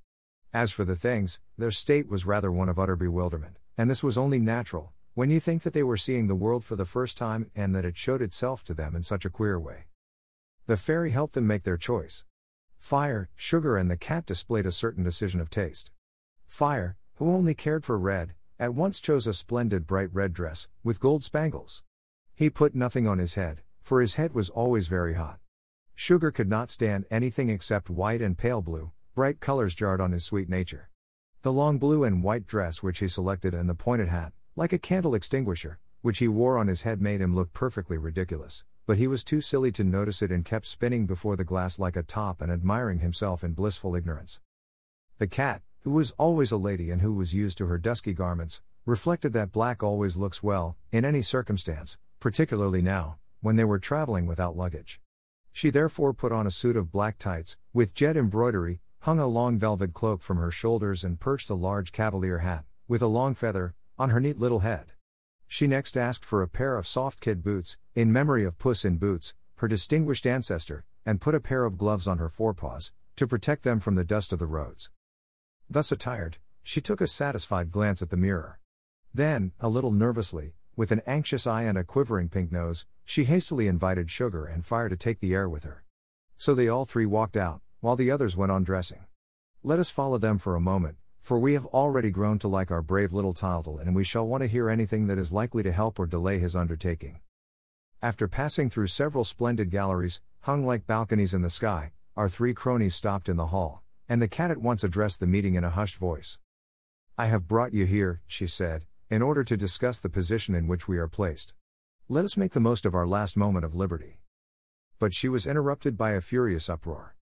[0.52, 4.16] As for the things, their state was rather one of utter bewilderment, and this was
[4.16, 7.50] only natural, when you think that they were seeing the world for the first time
[7.56, 9.86] and that it showed itself to them in such a queer way.
[10.66, 12.24] The fairy helped them make their choice.
[12.78, 15.90] Fire, Sugar, and the cat displayed a certain decision of taste.
[16.46, 21.00] Fire, who only cared for red, at once chose a splendid bright red dress, with
[21.00, 21.82] gold spangles.
[22.36, 25.40] He put nothing on his head, for his head was always very hot.
[25.98, 30.26] Sugar could not stand anything except white and pale blue, bright colors jarred on his
[30.26, 30.90] sweet nature.
[31.40, 34.78] The long blue and white dress which he selected and the pointed hat, like a
[34.78, 39.06] candle extinguisher, which he wore on his head made him look perfectly ridiculous, but he
[39.06, 42.42] was too silly to notice it and kept spinning before the glass like a top
[42.42, 44.42] and admiring himself in blissful ignorance.
[45.16, 48.60] The cat, who was always a lady and who was used to her dusky garments,
[48.84, 54.26] reflected that black always looks well, in any circumstance, particularly now, when they were traveling
[54.26, 55.00] without luggage.
[55.56, 59.58] She therefore put on a suit of black tights, with jet embroidery, hung a long
[59.58, 63.74] velvet cloak from her shoulders, and perched a large cavalier hat, with a long feather,
[63.98, 64.92] on her neat little head.
[65.48, 68.98] She next asked for a pair of soft kid boots, in memory of Puss in
[68.98, 73.62] Boots, her distinguished ancestor, and put a pair of gloves on her forepaws, to protect
[73.62, 74.90] them from the dust of the roads.
[75.70, 78.60] Thus attired, she took a satisfied glance at the mirror.
[79.14, 83.66] Then, a little nervously, with an anxious eye and a quivering pink nose, she hastily
[83.66, 85.84] invited Sugar and Fire to take the air with her.
[86.36, 89.06] So they all three walked out, while the others went on dressing.
[89.62, 92.82] Let us follow them for a moment, for we have already grown to like our
[92.82, 95.98] brave little Tyltyl and we shall want to hear anything that is likely to help
[95.98, 97.20] or delay his undertaking.
[98.02, 102.94] After passing through several splendid galleries, hung like balconies in the sky, our three cronies
[102.94, 105.96] stopped in the hall, and the cat at once addressed the meeting in a hushed
[105.96, 106.38] voice.
[107.16, 110.88] I have brought you here, she said, in order to discuss the position in which
[110.88, 111.54] we are placed.
[112.08, 114.18] Let us make the most of our last moment of liberty.
[114.98, 117.14] But she was interrupted by a furious uproar.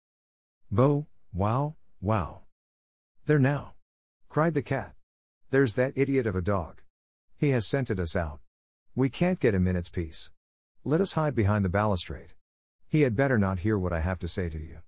[0.71, 2.43] Bo, wow, wow.
[3.25, 3.73] There now!
[4.29, 4.95] cried the cat.
[5.49, 6.81] There's that idiot of a dog.
[7.37, 8.39] He has scented us out.
[8.95, 10.31] We can't get a minute's peace.
[10.83, 12.33] Let us hide behind the balustrade.
[12.87, 14.79] He had better not hear what I have to say to you.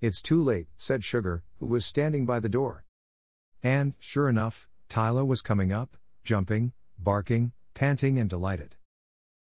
[0.00, 2.84] It's too late, said Sugar, who was standing by the door.
[3.62, 8.76] And, sure enough, Tylo was coming up, jumping, barking, panting, and delighted.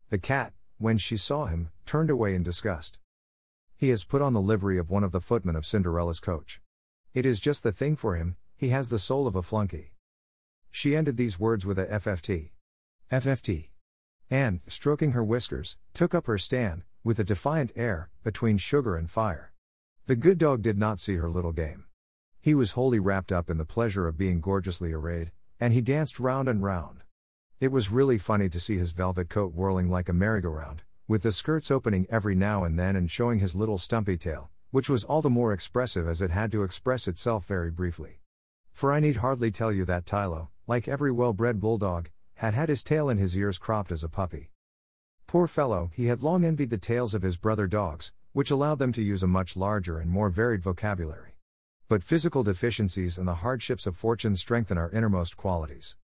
[0.10, 3.00] The cat, when she saw him, turned away in disgust.
[3.76, 6.62] He has put on the livery of one of the footmen of Cinderella's coach.
[7.14, 9.94] It is just the thing for him, he has the soul of a flunky.
[10.72, 12.52] She ended these words with a FFT.
[13.12, 13.70] FFT.
[14.30, 19.10] And, stroking her whiskers, took up her stand, with a defiant air, between sugar and
[19.10, 19.54] fire.
[20.08, 21.86] The good dog did not see her little game.
[22.42, 25.32] He was wholly wrapped up in the pleasure of being gorgeously arrayed,
[25.64, 27.04] and he danced round and round.
[27.62, 31.32] It was really funny to see his velvet coat whirling like a merry-go-round, with the
[31.32, 35.22] skirts opening every now and then and showing his little stumpy tail, which was all
[35.22, 38.20] the more expressive as it had to express itself very briefly.
[38.74, 42.68] For I need hardly tell you that Tylo, like every well bred bulldog, had had
[42.68, 44.52] his tail and his ears cropped as a puppy.
[45.28, 48.92] Poor fellow, he had long envied the tails of his brother dogs, which allowed them
[48.92, 51.33] to use a much larger and more varied vocabulary.
[51.94, 55.96] But physical deficiencies and the hardships of fortune strengthen our innermost qualities.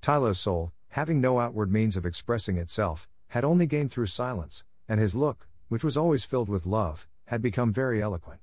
[0.00, 4.98] Tylo's soul, having no outward means of expressing itself, had only gained through silence, and
[4.98, 8.40] his look, which was always filled with love, had become very eloquent.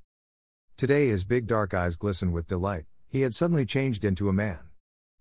[0.77, 4.69] Today his big dark eyes glistened with delight, he had suddenly changed into a man.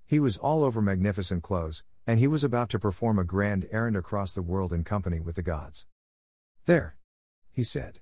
[0.04, 3.96] He was all over magnificent clothes, and he was about to perform a grand errand
[3.96, 5.86] across the world in company with the gods.
[6.66, 6.98] There!
[7.50, 8.00] He said.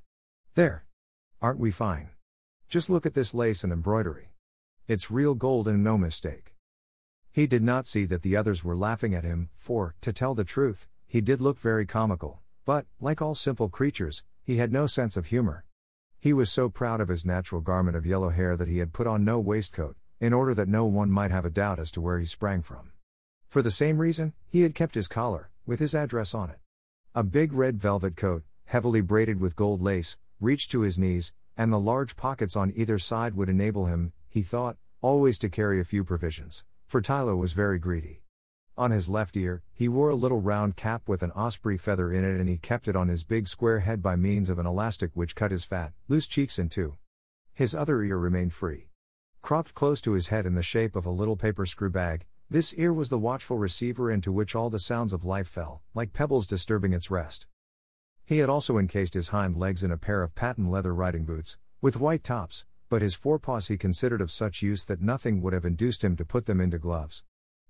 [0.56, 0.84] There!
[1.40, 2.10] Aren't we fine?
[2.68, 4.34] Just look at this lace and embroidery.
[4.86, 6.54] It's real gold and no mistake.
[7.32, 10.44] He did not see that the others were laughing at him, for, to tell the
[10.44, 15.16] truth, he did look very comical, but, like all simple creatures, he had no sense
[15.16, 15.64] of humor.
[16.20, 19.06] He was so proud of his natural garment of yellow hair that he had put
[19.06, 22.18] on no waistcoat, in order that no one might have a doubt as to where
[22.18, 22.90] he sprang from.
[23.48, 26.58] For the same reason, he had kept his collar, with his address on it.
[27.14, 31.72] A big red velvet coat, heavily braided with gold lace, reached to his knees, and
[31.72, 35.84] the large pockets on either side would enable him, he thought, always to carry a
[35.84, 38.22] few provisions, for Tylo was very greedy.
[38.76, 42.24] On his left ear, he wore a little round cap with an osprey feather in
[42.24, 45.10] it, and he kept it on his big square head by means of an elastic
[45.14, 46.96] which cut his fat, loose cheeks in two.
[47.52, 48.90] His other ear remained free.
[49.42, 52.72] Cropped close to his head in the shape of a little paper screw bag, this
[52.74, 56.46] ear was the watchful receiver into which all the sounds of life fell, like pebbles
[56.46, 57.48] disturbing its rest.
[58.28, 61.56] He had also encased his hind legs in a pair of patent leather riding boots,
[61.80, 65.64] with white tops, but his forepaws he considered of such use that nothing would have
[65.64, 67.24] induced him to put them into gloves.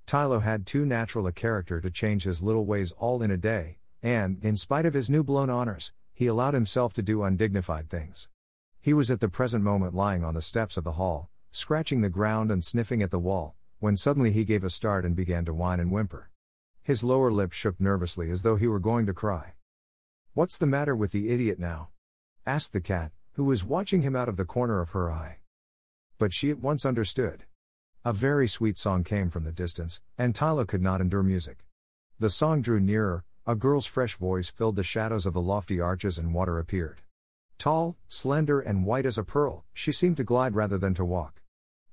[0.05, 3.79] Tylo had too natural a character to change his little ways all in a day,
[4.03, 8.29] and, in spite of his new blown honors, he allowed himself to do undignified things.
[8.81, 12.09] He was at the present moment lying on the steps of the hall, scratching the
[12.09, 15.55] ground and sniffing at the wall, when suddenly he gave a start and began to
[15.55, 16.31] whine and whimper.
[16.83, 19.53] His lower lip shook nervously as though he were going to cry.
[20.39, 21.89] What's the matter with the idiot now?
[22.47, 25.39] asked the cat, who was watching him out of the corner of her eye.
[26.17, 27.43] But she at once understood.
[28.05, 31.65] A very sweet song came from the distance, and Tylo could not endure music.
[32.21, 36.19] The song drew nearer, a girl's fresh voice filled the shadows of the lofty arches,
[36.19, 37.03] and water appeared.
[37.59, 41.43] Tall, slender, and white as a pearl, she seemed to glide rather than to walk.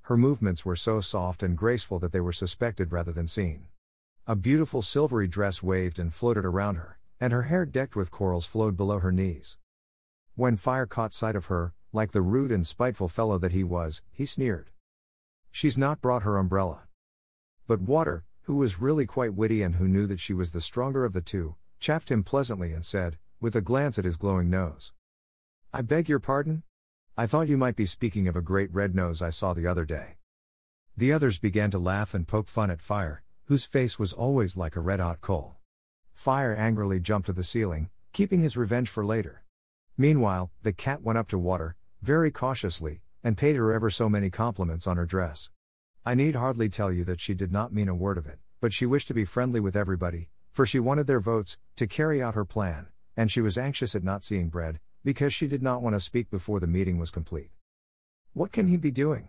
[0.01, 3.69] Her movements were so soft and graceful that they were suspected rather than seen.
[4.27, 8.45] A beautiful silvery dress waved and floated around her and her hair decked with corals
[8.45, 9.57] flowed below her knees.
[10.35, 14.01] When Fire caught sight of her, like the rude and spiteful fellow that he was,
[14.11, 14.69] he sneered.
[15.51, 16.83] She's not brought her umbrella.
[17.67, 21.05] But Water, who was really quite witty and who knew that she was the stronger
[21.05, 24.93] of the two, chaffed him pleasantly and said, with a glance at his glowing nose,
[25.73, 26.63] I beg your pardon?
[27.17, 29.85] I thought you might be speaking of a great red nose I saw the other
[29.85, 30.15] day.
[30.97, 34.75] The others began to laugh and poke fun at Fire, whose face was always like
[34.75, 35.54] a red hot coal.
[36.15, 39.43] Fire angrily jumped to the ceiling, keeping his revenge for later.
[39.97, 44.29] Meanwhile, the cat went up to Water, very cautiously, and paid her ever so many
[44.31, 45.51] compliments on her dress.
[46.05, 48.73] I need hardly tell you that she did not mean a word of it, but
[48.73, 52.33] she wished to be friendly with everybody, for she wanted their votes, to carry out
[52.33, 55.95] her plan, and she was anxious at not seeing Bread, because she did not want
[55.95, 57.51] to speak before the meeting was complete.
[58.33, 59.27] What can he be doing?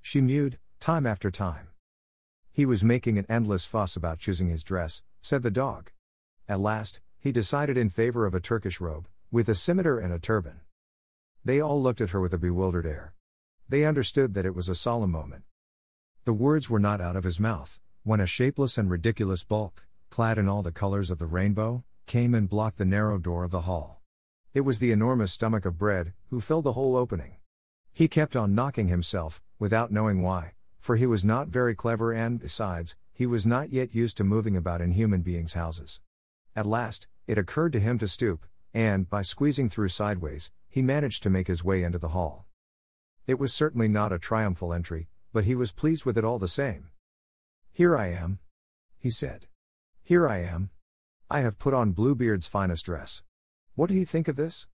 [0.00, 1.68] She mewed, Time after time.
[2.52, 5.92] He was making an endless fuss about choosing his dress, said the dog.
[6.48, 10.18] At last, he decided in favor of a Turkish robe, with a scimitar and a
[10.18, 10.60] turban.
[11.44, 13.14] They all looked at her with a bewildered air.
[13.68, 15.44] They understood that it was a solemn moment.
[16.24, 20.36] The words were not out of his mouth, when a shapeless and ridiculous bulk, clad
[20.36, 23.62] in all the colors of the rainbow, came and blocked the narrow door of the
[23.62, 24.02] hall.
[24.52, 27.36] It was the enormous stomach of bread, who filled the whole opening.
[27.92, 32.38] He kept on knocking himself, without knowing why, for he was not very clever and,
[32.38, 36.00] besides, he was not yet used to moving about in human beings' houses.
[36.54, 41.22] At last, it occurred to him to stoop, and, by squeezing through sideways, he managed
[41.22, 42.46] to make his way into the hall.
[43.26, 46.48] It was certainly not a triumphal entry, but he was pleased with it all the
[46.48, 46.90] same.
[47.70, 48.38] Here I am.
[48.98, 49.46] He said.
[50.02, 50.70] Here I am.
[51.30, 53.22] I have put on Bluebeard's finest dress.
[53.74, 54.66] What do you think of this?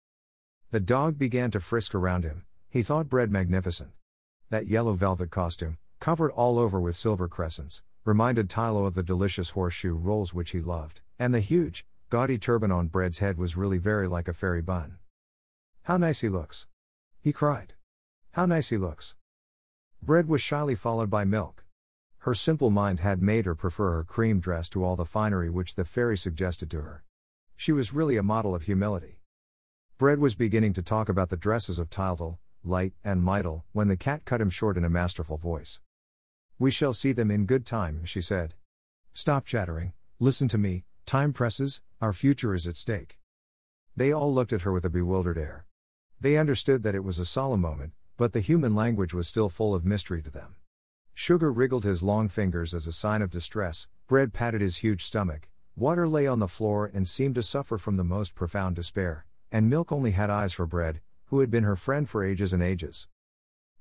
[0.72, 3.92] The dog began to frisk around him, he thought bread magnificent.
[4.50, 9.50] That yellow velvet costume, covered all over with silver crescents, reminded Tylo of the delicious
[9.50, 13.78] horseshoe rolls which he loved, and the huge, gaudy turban on Bread's head was really
[13.78, 14.98] very like a fairy bun.
[15.84, 16.68] How nice he looks!
[17.20, 17.74] He cried.
[18.32, 19.18] How nice he looks!
[20.02, 21.66] Bread was shyly followed by milk.
[22.20, 25.76] Her simple mind had made her prefer her cream dress to all the finery which
[25.76, 27.04] the fairy suggested to her.
[27.58, 29.20] She was really a model of humility.
[29.98, 33.98] Bread was beginning to talk about the dresses of Tyltyl, Light, and Mytyl, when the
[33.98, 35.82] cat cut him short in a masterful voice.
[36.60, 38.56] We shall see them in good time, she said.
[39.14, 43.20] Stop chattering, listen to me, time presses, our future is at stake.
[43.96, 45.66] They all looked at her with a bewildered air.
[46.20, 49.76] They understood that it was a solemn moment, but the human language was still full
[49.76, 50.56] of mystery to them.
[51.14, 55.50] Sugar wriggled his long fingers as a sign of distress, bread patted his huge stomach,
[55.76, 59.70] water lay on the floor and seemed to suffer from the most profound despair, and
[59.70, 63.08] milk only had eyes for bread, who had been her friend for ages and ages.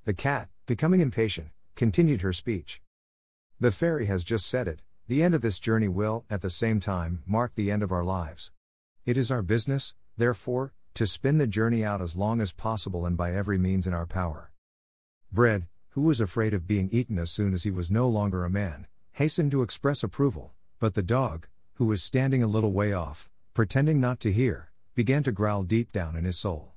[0.05, 2.81] The cat, becoming impatient, continued her speech.
[3.61, 6.81] The fairy has just said it, the end of this journey will, at the same
[6.81, 8.51] time, mark the end of our lives.
[9.05, 13.16] It is our business, therefore, to spin the journey out as long as possible and
[13.16, 14.51] by every means in our power.
[15.31, 18.51] Bread, who was afraid of being eaten as soon as he was no longer a
[18.51, 23.29] man, hastened to express approval, but the dog, who was standing a little way off,
[23.53, 26.72] pretending not to hear, began to growl deep down in his soul.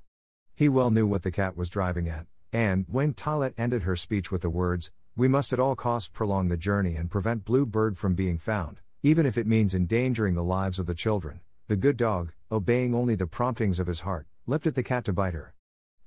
[0.56, 4.32] He well knew what the cat was driving at, and, when Tylette ended her speech
[4.32, 7.98] with the words, We must at all costs prolong the journey and prevent Blue Bird
[7.98, 11.98] from being found, even if it means endangering the lives of the children, the good
[11.98, 15.54] dog, obeying only the promptings of his heart, leapt at the cat to bite her.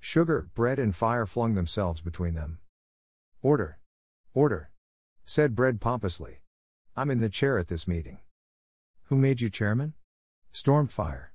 [0.01, 2.59] Sugar, bread, and fire flung themselves between them.
[3.43, 3.79] Order!
[4.35, 4.71] Order!
[5.25, 6.41] said Bread pompously.
[6.97, 8.19] I'm in the chair at this meeting.
[9.05, 9.95] Who made you chairman?
[10.51, 11.33] stormed Fire.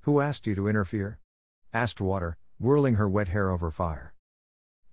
[0.00, 1.18] Who asked you to interfere?
[1.72, 4.11] asked Water, whirling her wet hair over Fire.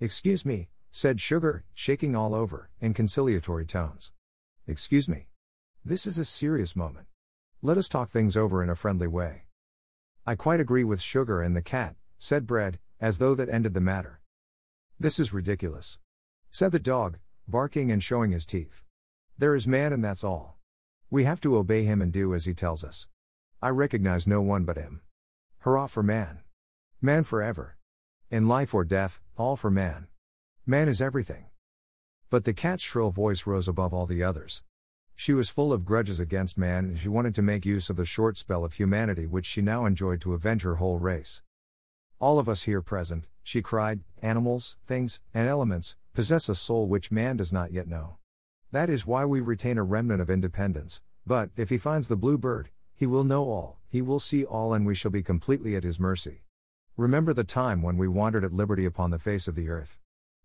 [0.02, 4.14] Excuse me, said Sugar, shaking all over, in conciliatory tones.
[4.66, 5.28] Excuse me.
[5.84, 7.08] This is a serious moment.
[7.62, 9.44] Let us talk things over in a friendly way.
[10.26, 13.82] I quite agree with Sugar and the cat, said Bread, as though that ended the
[13.82, 14.22] matter.
[14.98, 16.00] This is ridiculous.
[16.50, 18.84] Said the dog, barking and showing his teeth.
[19.38, 20.60] There is man and that's all.
[21.10, 23.10] We have to obey him and do as he tells us.
[23.62, 25.02] I recognize no one but him.
[25.58, 26.40] Hurrah for man.
[27.02, 27.76] Man forever.
[28.32, 30.06] In life or death, all for man.
[30.64, 31.46] Man is everything.
[32.30, 34.62] But the cat's shrill voice rose above all the others.
[35.16, 38.06] She was full of grudges against man and she wanted to make use of the
[38.06, 41.42] short spell of humanity which she now enjoyed to avenge her whole race.
[42.20, 47.12] All of us here present, she cried, animals, things, and elements, possess a soul which
[47.12, 48.18] man does not yet know.
[48.72, 52.38] That is why we retain a remnant of independence, but, if he finds the blue
[52.38, 55.84] bird, he will know all, he will see all, and we shall be completely at
[55.84, 56.44] his mercy.
[57.00, 59.98] Remember the time when we wandered at liberty upon the face of the earth.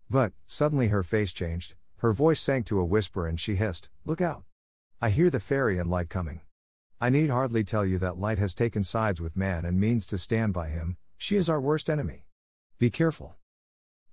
[0.09, 4.21] But, suddenly her face changed, her voice sank to a whisper, and she hissed, Look
[4.21, 4.45] out!
[5.01, 6.39] I hear the fairy and light coming.
[7.01, 10.17] I need hardly tell you that light has taken sides with man and means to
[10.17, 12.23] stand by him, she is our worst enemy.
[12.79, 13.35] Be careful.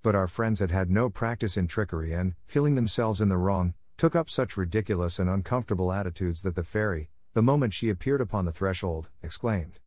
[0.01, 3.73] But our friends had had no practice in trickery and, feeling themselves in the wrong,
[3.95, 8.43] took up such ridiculous and uncomfortable attitudes that the fairy, the moment she appeared upon
[8.43, 9.79] the threshold, exclaimed,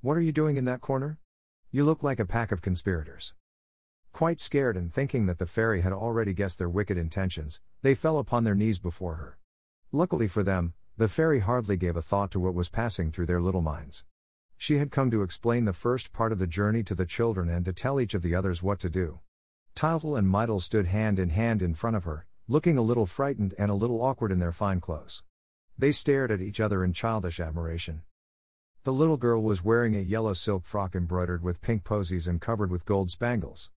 [0.00, 1.20] What are you doing in that corner?
[1.72, 3.34] You look like a pack of conspirators.
[4.12, 8.18] Quite scared and thinking that the fairy had already guessed their wicked intentions, they fell
[8.18, 9.38] upon their knees before her.
[9.90, 13.40] Luckily for them, the fairy hardly gave a thought to what was passing through their
[13.40, 14.04] little minds.
[14.56, 17.64] She had come to explain the first part of the journey to the children and
[17.64, 19.20] to tell each of the others what to do.
[19.74, 23.54] Tyltyl and Mytyl stood hand in hand in front of her, looking a little frightened
[23.58, 25.24] and a little awkward in their fine clothes.
[25.76, 28.02] They stared at each other in childish admiration.
[28.86, 32.70] The little girl was wearing a yellow silk frock embroidered with pink posies and covered
[32.70, 33.72] with gold spangles.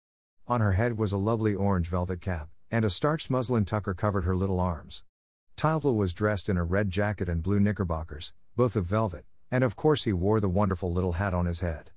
[0.48, 4.24] On her head was a lovely orange velvet cap, and a starched muslin tucker covered
[4.26, 5.02] her little arms.
[5.56, 9.76] Tyltyl was dressed in a red jacket and blue knickerbockers, both of velvet, and of
[9.76, 11.90] course he wore the wonderful little hat on his head.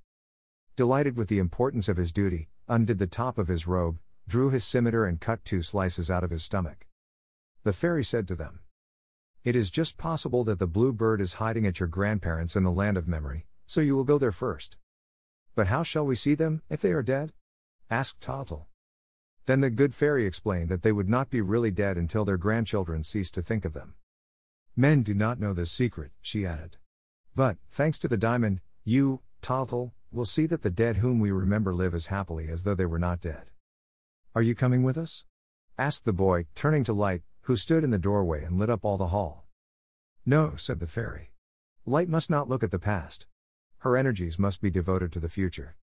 [0.75, 4.65] Delighted with the importance of his duty, undid the top of his robe, drew his
[4.65, 6.87] scimitar and cut two slices out of his stomach.
[7.63, 8.61] The fairy said to them,
[9.45, 12.71] It is just possible that the blue bird is hiding at your grandparents in the
[12.71, 14.77] land of memory, so you will go there first.
[15.57, 17.33] But how shall we see them, if they are dead?
[17.91, 18.67] asked Tyltyl.
[19.47, 23.03] Then the good fairy explained that they would not be really dead until their grandchildren
[23.03, 23.95] ceased to think of them.
[24.77, 26.77] Men do not know this secret, she added.
[27.35, 31.75] But, thanks to the diamond, you, Tyltyl, will see that the dead whom we remember
[31.75, 33.51] live as happily as though they were not dead.
[34.37, 35.25] Are you coming with us?
[35.77, 38.97] asked the boy, turning to Light, who stood in the doorway and lit up all
[38.97, 39.47] the hall.
[40.25, 41.33] No, said the fairy.
[41.85, 43.27] Light must not look at the past.
[43.79, 45.77] Her energies must be devoted to the future.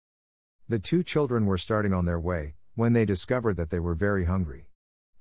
[0.69, 4.27] The two children were starting on their way, when they discovered that they were very
[4.27, 4.69] hungry.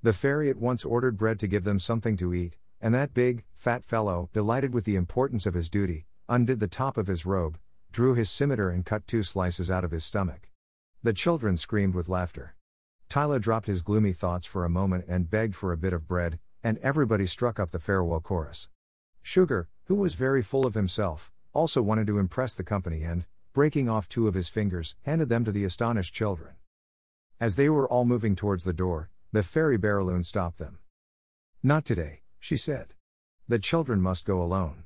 [0.02, 3.44] The fairy at once ordered bread to give them something to eat, and that big,
[3.54, 7.58] fat fellow, delighted with the importance of his duty, undid the top of his robe,
[7.92, 10.50] drew his scimitar and cut two slices out of his stomach.
[11.02, 12.55] The children screamed with laughter.
[13.08, 16.38] Tylo dropped his gloomy thoughts for a moment and begged for a bit of bread,
[16.62, 18.68] and everybody struck up the farewell chorus.
[19.22, 23.88] Sugar, who was very full of himself, also wanted to impress the company and, breaking
[23.88, 26.54] off two of his fingers, handed them to the astonished children.
[27.40, 30.78] As they were all moving towards the door, the fairy Bérylune stopped them.
[31.62, 32.94] Not today, she said.
[33.48, 34.84] The children must go alone.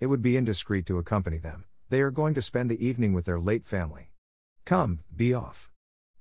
[0.00, 3.24] It would be indiscreet to accompany them, they are going to spend the evening with
[3.24, 4.10] their late family.
[4.64, 5.70] Come, be off.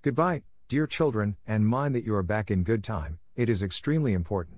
[0.02, 0.44] Goodbye,
[0.74, 4.58] dear children, and mind that you are back in good time, it is extremely important.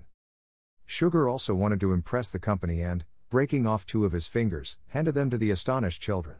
[0.86, 5.14] Sugar also wanted to impress the company and, breaking off two of his fingers, handed
[5.14, 6.38] them to the astonished children.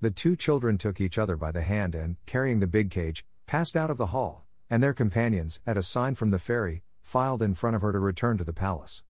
[0.00, 3.76] The two children took each other by the hand and, carrying the big cage, passed
[3.76, 7.54] out of the hall, and their companions, at a sign from the fairy, filed in
[7.54, 9.04] front of her to return to the palace.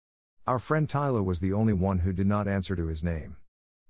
[0.47, 3.37] Our friend Tylo was the only one who did not answer to his name.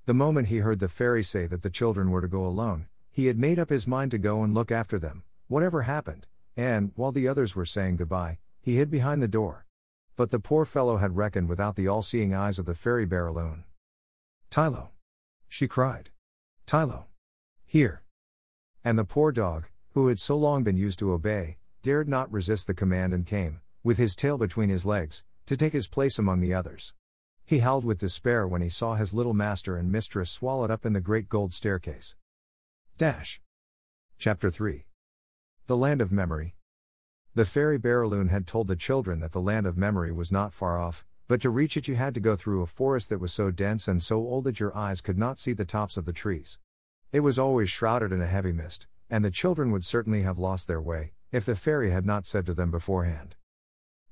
[0.06, 3.26] The moment he heard the fairy say that the children were to go alone, he
[3.26, 7.10] had made up his mind to go and look after them, whatever happened, and, while
[7.10, 9.66] the others were saying goodbye, he hid behind the door.
[10.14, 13.64] But the poor fellow had reckoned without the all seeing eyes of the fairy Bérylune.
[14.48, 14.90] Tylo!
[15.48, 16.10] She cried.
[16.68, 17.06] Tylo!
[17.66, 18.04] Here!
[18.84, 22.68] And the poor dog, who had so long been used to obey, dared not resist
[22.68, 26.38] the command and came, with his tail between his legs, to take his place among
[26.38, 26.94] the others.
[27.44, 30.92] He howled with despair when he saw his little master and mistress swallowed up in
[30.92, 32.14] the great gold staircase.
[32.96, 33.40] Dash.
[34.16, 34.84] Chapter 3
[35.70, 36.56] The Land of Memory.
[37.36, 40.80] The fairy Bérylune had told the children that the land of memory was not far
[40.80, 43.52] off, but to reach it you had to go through a forest that was so
[43.52, 46.58] dense and so old that your eyes could not see the tops of the trees.
[47.12, 50.66] It was always shrouded in a heavy mist, and the children would certainly have lost
[50.66, 53.36] their way, if the fairy had not said to them beforehand.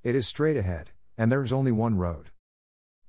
[0.04, 2.30] It is straight ahead, and there is only one road.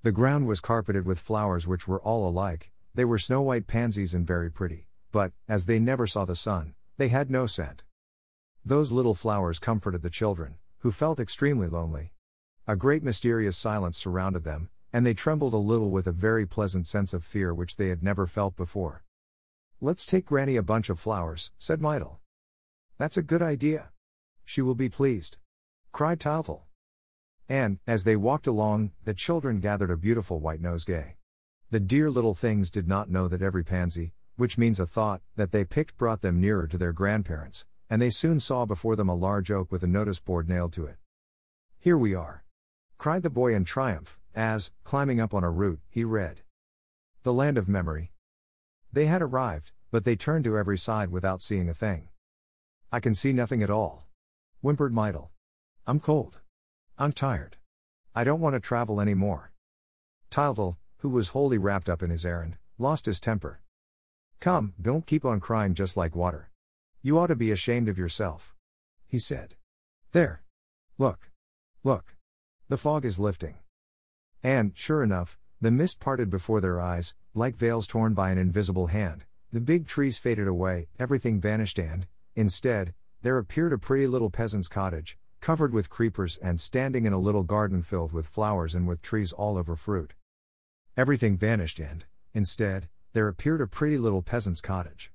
[0.02, 4.16] The ground was carpeted with flowers which were all alike, they were snow white pansies
[4.16, 7.84] and very pretty, but, as they never saw the sun, they had no scent.
[8.66, 12.14] Those little flowers comforted the children, who felt extremely lonely.
[12.68, 16.88] A great mysterious silence surrounded them, and they trembled a little with a very pleasant
[16.88, 19.04] sense of fear which they had never felt before.
[19.82, 22.20] Let's take Granny a bunch of flowers, said Mytyl.
[22.98, 23.92] That's a good idea.
[24.44, 25.38] She will be pleased.
[25.92, 26.64] Cried Tyltyl.
[27.48, 31.16] And, as they walked along, the children gathered a beautiful white nosegay.
[31.72, 35.52] The dear little things did not know that every pansy, which means a thought, that
[35.52, 39.16] they picked brought them nearer to their grandparents, and they soon saw before them a
[39.16, 40.98] large oak with a notice board nailed to it.
[41.80, 42.44] Here we are!
[42.98, 46.42] cried the boy in triumph, as, climbing up on a root, he read.
[47.24, 48.12] The land of memory.
[48.92, 52.10] They had arrived, but they turned to every side without seeing a thing.
[52.92, 54.08] I can see nothing at all.
[54.62, 55.30] Whimpered Mytyl.
[55.88, 56.42] I'm cold.
[56.98, 57.58] I'm tired.
[58.14, 59.52] I don't want to travel any more.
[60.30, 63.62] Tyltyl, who was wholly wrapped up in his errand, lost his temper.
[64.40, 66.49] Come, don't keep on crying just like water.
[67.02, 68.54] You ought to be ashamed of yourself.
[69.08, 69.56] He said.
[70.12, 70.44] There.
[70.98, 71.32] Look.
[71.82, 72.18] Look.
[72.68, 73.56] The fog is lifting.
[74.44, 78.88] And, sure enough, the mist parted before their eyes, like veils torn by an invisible
[78.88, 79.24] hand.
[79.52, 84.68] The big trees faded away, everything vanished, and, instead, there appeared a pretty little peasant's
[84.68, 89.02] cottage, covered with creepers and standing in a little garden filled with flowers and with
[89.02, 90.16] trees all over fruit.
[90.98, 95.14] Everything vanished, and, instead, there appeared a pretty little peasant's cottage.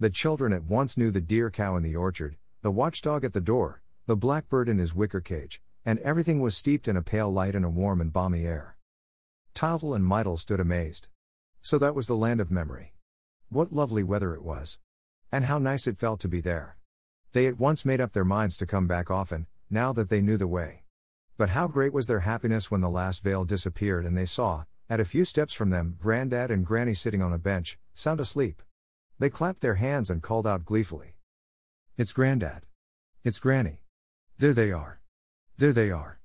[0.00, 3.40] The children at once knew the dear cow in the orchard, the watchdog at the
[3.40, 7.56] door, the blackbird in his wicker cage, and everything was steeped in a pale light
[7.56, 8.76] and a warm and balmy air.
[9.54, 11.08] Tyltyl and Mytyl stood amazed.
[11.62, 12.94] So that was the land of memory.
[13.48, 14.78] What lovely weather it was.
[15.32, 16.78] And how nice it felt to be there.
[17.32, 20.36] They at once made up their minds to come back often, now that they knew
[20.36, 20.84] the way.
[21.36, 25.00] But how great was their happiness when the last veil disappeared and they saw, at
[25.00, 28.62] a few steps from them, Grandad and Granny sitting on a bench, sound asleep.
[29.18, 31.16] They clapped their hands and called out gleefully.
[31.96, 32.62] It's Grandad.
[33.24, 33.82] It's Granny.
[34.38, 35.00] There they are.
[35.56, 36.20] There they are.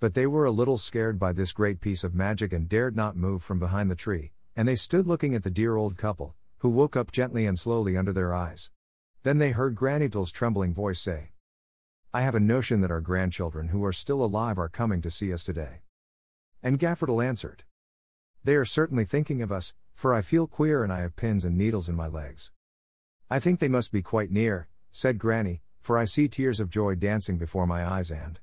[0.00, 3.16] But they were a little scared by this great piece of magic and dared not
[3.16, 6.70] move from behind the tree, and they stood looking at the dear old couple, who
[6.70, 8.70] woke up gently and slowly under their eyes.
[9.22, 11.30] Then they heard Granny Grannytill's trembling voice say,
[12.12, 15.32] I have a notion that our grandchildren who are still alive are coming to see
[15.32, 15.82] us today.
[16.64, 17.62] And Gaffer Tyl answered,
[18.42, 21.58] They are certainly thinking of us, for I feel queer and I have pins and
[21.58, 22.52] needles in my legs.
[23.28, 26.94] I think they must be quite near, said Granny, for I see tears of joy
[26.94, 28.38] dancing before my eyes and.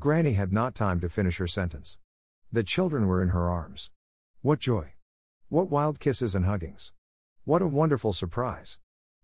[0.00, 1.98] Granny had not time to finish her sentence.
[2.50, 3.90] The children were in her arms.
[4.40, 4.94] What joy!
[5.50, 6.94] What wild kisses and huggings!
[7.44, 8.78] What a wonderful surprise!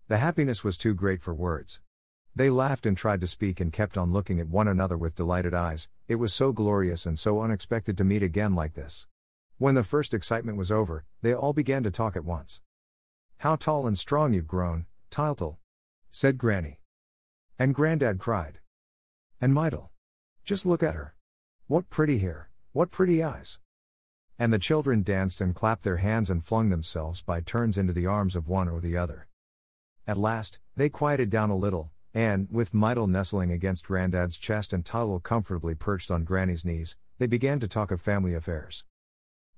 [0.07, 1.81] The happiness was too great for words.
[2.35, 5.55] They laughed and tried to speak and kept on looking at one another with delighted
[5.55, 9.07] eyes, it was so glorious and so unexpected to meet again like this.
[9.59, 12.61] When the first excitement was over, they all began to talk at once.
[13.39, 15.57] How tall and strong you've grown, Tyltyl,
[16.09, 16.79] said Granny.
[17.59, 18.59] And Grandad cried.
[19.41, 19.89] And Mytyl.
[20.45, 21.13] Just look at her.
[21.67, 23.59] What pretty hair, what pretty eyes.
[24.37, 28.07] And the children danced and clapped their hands and flung themselves by turns into the
[28.07, 29.27] arms of one or the other.
[30.07, 34.85] At last, they quieted down a little, and, with Mytyl nestling against Grandad's chest and
[34.85, 38.85] Tyltyl comfortably perched on Granny's knees, they began to talk of family affairs.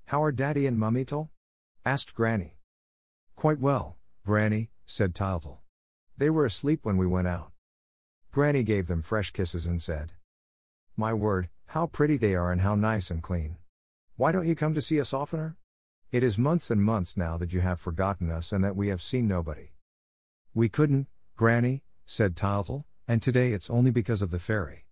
[0.06, 1.28] How are Daddy and Mummy Mummytyl?
[1.84, 2.58] asked Granny.
[3.34, 5.60] Quite well, Granny, said Tyltyl.
[6.16, 7.52] They were asleep when we went out.
[8.30, 10.12] Granny gave them fresh kisses and said,
[10.96, 13.56] My word, how pretty they are and how nice and clean.
[14.16, 15.56] Why don't you come to see us oftener?
[16.10, 19.00] It is months and months now that you have forgotten us and that we have
[19.00, 19.70] seen nobody.
[20.54, 24.84] We couldn't, Granny, said Tyltyl, and today it's only because of the fairy.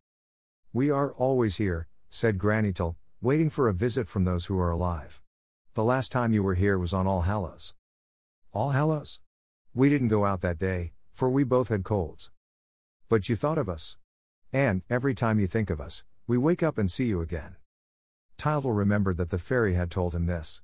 [0.72, 4.71] We are always here, said Granny Tyl, waiting for a visit from those who are
[4.71, 5.21] alive.
[5.75, 7.75] The last time you were here was on All Hallows.
[8.53, 9.21] All Hallows?
[9.75, 12.31] We didn't go out that day, for we both had colds.
[13.11, 13.99] But you thought of us.
[14.55, 17.57] And, every time you think of us, we wake up and see you again.
[18.39, 20.62] Tyltyl remembered that the fairy had told him this.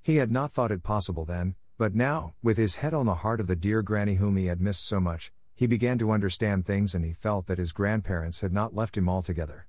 [0.00, 3.38] He had not thought it possible then, but now, with his head on the heart
[3.38, 6.94] of the dear granny whom he had missed so much, he began to understand things
[6.94, 9.66] and he felt that his grandparents had not left him altogether.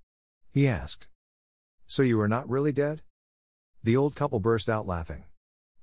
[0.50, 1.10] He asked,
[1.92, 3.02] So you are not really dead?
[3.84, 5.24] The old couple burst out laughing.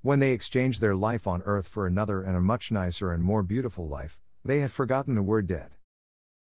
[0.01, 3.43] When they exchanged their life on earth for another and a much nicer and more
[3.43, 5.71] beautiful life, they had forgotten the word dead.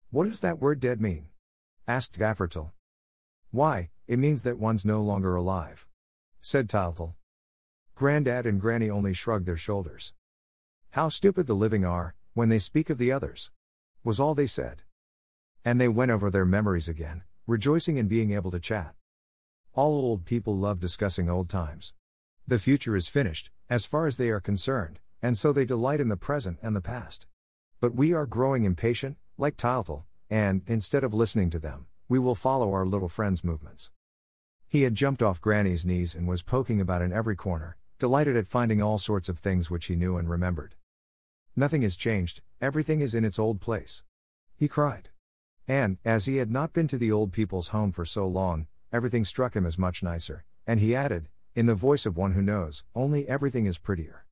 [0.09, 1.27] What does that word dead mean?
[1.87, 2.73] asked Gaffer Tyl.
[3.51, 5.87] Why, it means that one's no longer alive,
[6.41, 7.13] said Tyltyl.
[7.93, 10.13] Grandad and Granny only shrugged their shoulders.
[10.89, 13.51] How stupid the living are, when they speak of the others,
[14.03, 14.81] was all they said.
[15.63, 18.95] And they went over their memories again, rejoicing in being able to chat.
[19.73, 21.93] All old people love discussing old times.
[22.45, 26.09] The future is finished, as far as they are concerned, and so they delight in
[26.09, 27.25] the present and the past.
[27.79, 32.35] But we are growing impatient, like Tyltyl, and, instead of listening to them, we will
[32.35, 33.91] follow our little friend's movements.
[34.67, 38.47] He had jumped off Granny's knees and was poking about in every corner, delighted at
[38.47, 40.75] finding all sorts of things which he knew and remembered.
[41.55, 44.03] Nothing has changed, everything is in its old place.
[44.57, 45.11] He cried.
[45.65, 49.25] And, as he had not been to the old people's home for so long, everything
[49.25, 52.83] struck him as much nicer, and he added, in the voice of one who knows,
[52.95, 54.25] only everything is prettier.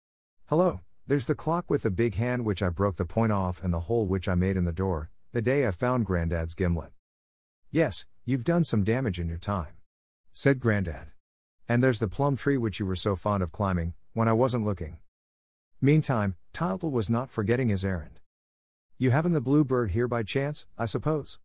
[0.45, 3.74] Hello, there's the clock with the big hand which I broke the point off and
[3.74, 6.91] the hole which I made in the door, the day I found Grandad's gimlet.
[7.72, 9.74] Yes, you've done some damage in your time.
[10.34, 11.07] Said Grandad.
[11.68, 14.66] And there's the plum tree which you were so fond of climbing, when I wasn't
[14.66, 14.99] looking.
[15.82, 18.20] Meantime, Tyltyl was not forgetting his errand.
[18.97, 21.39] You haven't the bluebird here by chance, I suppose?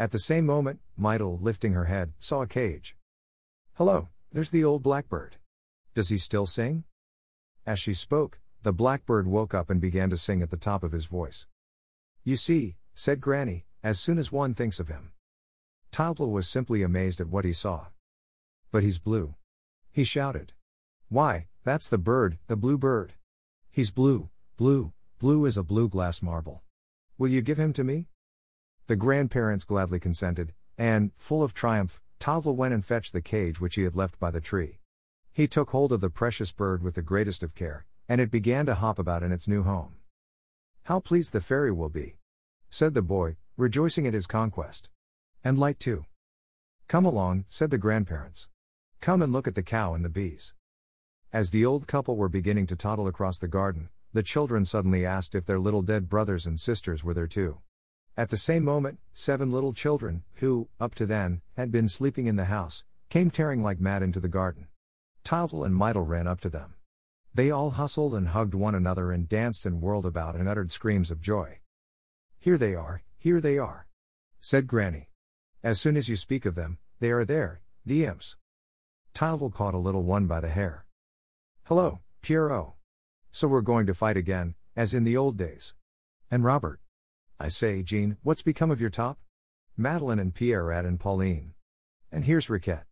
[0.00, 2.96] At the same moment, Mytyl, lifting her head, saw a cage.
[3.74, 5.36] Hello, there's the old blackbird.
[5.94, 6.84] Does he still sing?
[7.66, 10.92] As she spoke, the blackbird woke up and began to sing at the top of
[10.92, 11.46] his voice.
[12.24, 15.12] You see, said Granny, as soon as one thinks of him.
[15.92, 17.88] Tyltyl was simply amazed at what he saw.
[18.72, 19.34] But he's blue.
[19.92, 20.54] He shouted.
[21.10, 23.12] Why, that's the bird, the blue bird.
[23.70, 26.62] He's blue, blue, blue as a blue glass marble.
[27.18, 28.06] Will you give him to me?
[28.90, 33.76] The grandparents gladly consented, and, full of triumph, Tyltyl went and fetched the cage which
[33.76, 34.80] he had left by the tree.
[35.32, 38.66] He took hold of the precious bird with the greatest of care, and it began
[38.66, 39.94] to hop about in its new home.
[40.86, 42.16] How pleased the fairy will be,
[42.68, 44.90] said the boy, rejoicing at his conquest.
[45.44, 46.06] And light too.
[46.88, 48.48] Come along, said the grandparents.
[49.00, 50.52] Come and look at the cow and the bees.
[51.32, 55.36] As the old couple were beginning to toddle across the garden, the children suddenly asked
[55.36, 57.60] if their little dead brothers and sisters were there too.
[58.16, 62.36] At the same moment, seven little children, who, up to then, had been sleeping in
[62.36, 64.68] the house, came tearing like mad into the garden.
[65.24, 66.74] Tyltyl and Mytyl ran up to them.
[67.32, 71.10] They all hustled and hugged one another and danced and whirled about and uttered screams
[71.10, 71.60] of joy.
[72.38, 73.86] Here they are, here they are,
[74.40, 75.08] said Granny.
[75.62, 78.36] As soon as you speak of them, they are there, the imps.
[79.14, 80.86] Tyltyl caught a little one by the hair.
[81.64, 82.72] Hello, Pierrot.
[83.30, 85.74] So we're going to fight again, as in the old days.
[86.30, 86.80] And Robert.
[87.42, 89.18] I say, Jean, what's become of your top?
[89.74, 91.54] Madeline and Pierrette and Pauline.
[92.12, 92.84] And here's Riquette.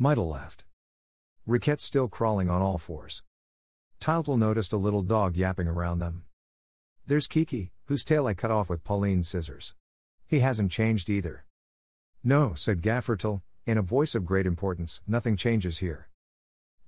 [0.00, 0.64] Mytyl laughed.
[1.44, 3.24] Riquette's still crawling on all fours.
[3.98, 6.22] Tyltyl noticed a little dog yapping around them.
[7.04, 9.74] There's Kiki, whose tail I cut off with Pauline's scissors.
[10.28, 11.44] He hasn't changed either.
[12.22, 16.08] No, said Gaffer Tyl, in a voice of great importance, nothing changes here.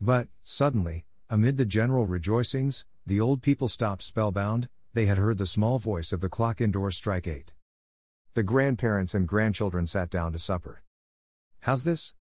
[0.00, 5.44] But, suddenly, amid the general rejoicings, the old people stopped spellbound, they had heard the
[5.44, 7.52] small voice of the clock indoors strike eight.
[8.32, 10.82] The grandparents and grandchildren sat down to supper.
[11.60, 12.14] How's this?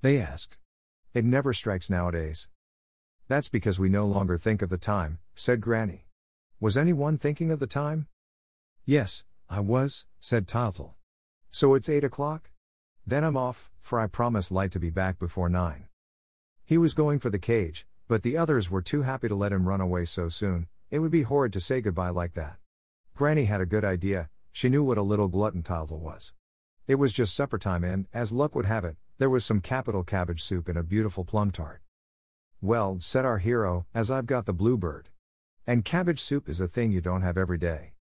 [0.00, 0.56] They asked.
[1.12, 2.48] It never strikes nowadays.
[3.26, 6.06] That's because we no longer think of the time, said Granny.
[6.60, 8.06] Was anyone thinking of the time?
[8.84, 10.94] Yes, I was, said Tyltyl.
[11.50, 12.52] So it's eight o'clock?
[13.04, 15.88] Then I'm off, for I promised Light to be back before nine.
[16.64, 19.66] He was going for the cage, but the others were too happy to let him
[19.66, 22.56] run away so soon, it would be horrid to say goodbye like that.
[23.14, 26.32] Granny had a good idea, she knew what a little glutton Tyltyl was.
[26.86, 30.02] It was just supper time and, as luck would have it, there was some capital
[30.02, 31.82] cabbage soup and a beautiful plum tart.
[32.60, 35.08] Well, said our hero, as I've got the bluebird.
[35.66, 37.92] And cabbage soup is a thing you don't have every day.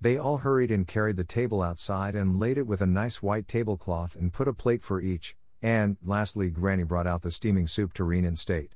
[0.00, 3.46] They all hurried and carried the table outside and laid it with a nice white
[3.46, 7.92] tablecloth and put a plate for each, and, lastly, Granny brought out the steaming soup
[7.92, 8.74] tureen in state.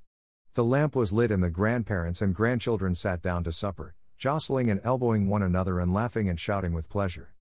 [0.55, 4.82] The lamp was lit and the grandparents and grandchildren sat down to supper, jostling and
[4.84, 7.32] elbowing one another and laughing and shouting with pleasure.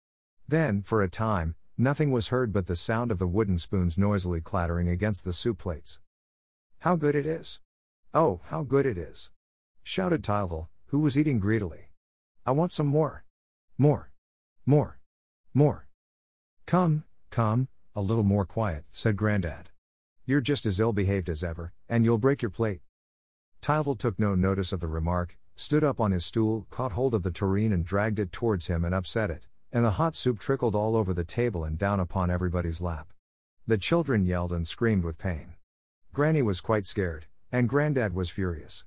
[0.48, 4.40] Then, for a time, nothing was heard but the sound of the wooden spoons noisily
[4.40, 6.00] clattering against the soup plates.
[6.80, 7.60] How good it is!
[8.14, 9.30] Oh, how good it is!
[9.84, 11.90] shouted Tyltyl, who was eating greedily.
[12.46, 13.26] I want some more.
[13.78, 14.14] More.
[14.66, 15.00] More.
[15.54, 15.86] More.
[16.66, 19.70] Come, come, a little more quiet, said Grandad.
[20.26, 22.80] You're just as ill behaved as ever, and you'll break your plate.
[23.62, 27.22] Tyltyl took no notice of the remark, stood up on his stool, caught hold of
[27.22, 30.74] the tureen and dragged it towards him and upset it, and the hot soup trickled
[30.74, 33.14] all over the table and down upon everybody's lap.
[33.68, 35.54] The children yelled and screamed with pain.
[36.12, 38.84] Granny was quite scared, and Grandad was furious.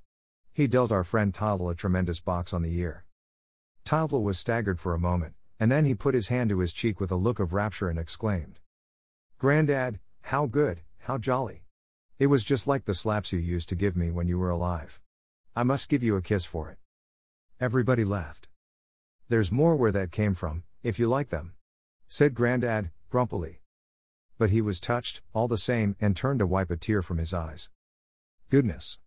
[0.51, 3.05] He dealt our friend Tyltyl a tremendous box on the ear.
[3.85, 6.99] Tyltyl was staggered for a moment, and then he put his hand to his cheek
[6.99, 8.59] with a look of rapture and exclaimed,
[9.37, 11.64] Grandad, how good, how jolly!
[12.17, 15.01] It was just like the slaps you used to give me when you were alive.
[15.53, 16.77] I must give you a kiss for it.
[17.59, 18.47] Everybody laughed.
[19.27, 21.55] There's more where that came from, if you like them.
[22.07, 23.59] Said Grandad, grumpily.
[24.37, 27.33] But he was touched, all the same, and turned to wipe a tear from his
[27.33, 27.69] eyes.
[28.49, 28.99] Goodness!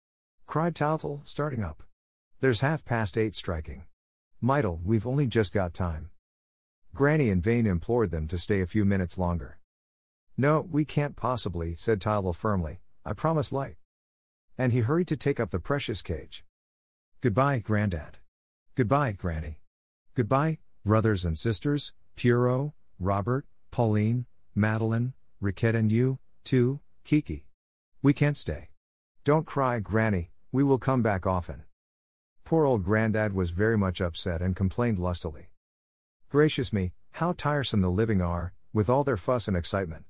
[0.47, 1.83] cried Tyltyl, starting up.
[2.41, 3.87] There's half past eight striking.
[4.43, 6.11] Mytyl, we've only just got time.
[6.95, 9.59] Granny in vain implored them to stay a few minutes longer.
[10.37, 13.77] No, we can't possibly, said Tyltyl firmly, I promise light.
[14.59, 16.45] And he hurried to take up the precious cage.
[17.23, 18.19] Goodbye, Grandad.
[18.75, 19.63] Goodbye, Granny.
[20.15, 27.47] Goodbye, brothers and sisters, Pierrot, Robert, Pauline, Madeline, Riquette, and you, too, Kiki.
[28.03, 28.69] We can't stay.
[29.25, 31.63] Don't cry, Granny, we will come back often.
[32.45, 35.49] Poor old Grandad was very much upset and complained lustily.
[36.29, 40.05] Gracious me, how tiresome the living are, with all their fuss and excitement.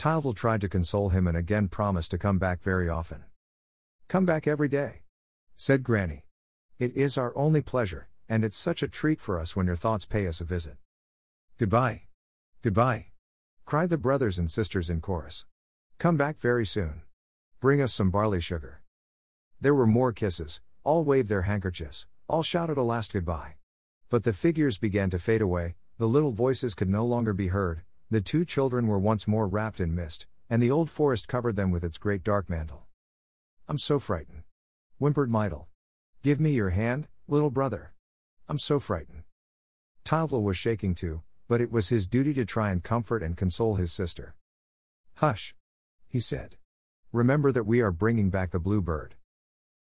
[0.00, 3.24] Tyltyl tried to console him and again promised to come back very often.
[4.08, 5.02] Come back every day.
[5.56, 6.24] Said Granny.
[6.78, 10.06] It is our only pleasure, and it's such a treat for us when your thoughts
[10.06, 10.78] pay us a visit.
[11.58, 12.04] Goodbye.
[12.62, 13.08] Goodbye.
[13.66, 15.44] Cried the brothers and sisters in chorus.
[15.98, 17.02] Come back very soon.
[17.60, 18.80] Bring us some barley sugar.
[19.60, 23.56] There were more kisses, all waved their handkerchiefs, all shouted a last goodbye.
[24.08, 27.82] But the figures began to fade away, the little voices could no longer be heard,
[28.10, 31.70] the two children were once more wrapped in mist, and the old forest covered them
[31.70, 32.88] with its great dark mantle.
[33.68, 34.42] I'm so frightened.
[34.98, 35.68] Whimpered Mytyl.
[36.22, 37.94] Give me your hand, little brother.
[38.48, 39.22] I'm so frightened.
[40.04, 43.76] Tyltyl was shaking too, but it was his duty to try and comfort and console
[43.76, 44.34] his sister.
[45.14, 45.54] Hush!
[46.08, 46.56] He said.
[47.12, 49.14] Remember that we are bringing back the blue bird.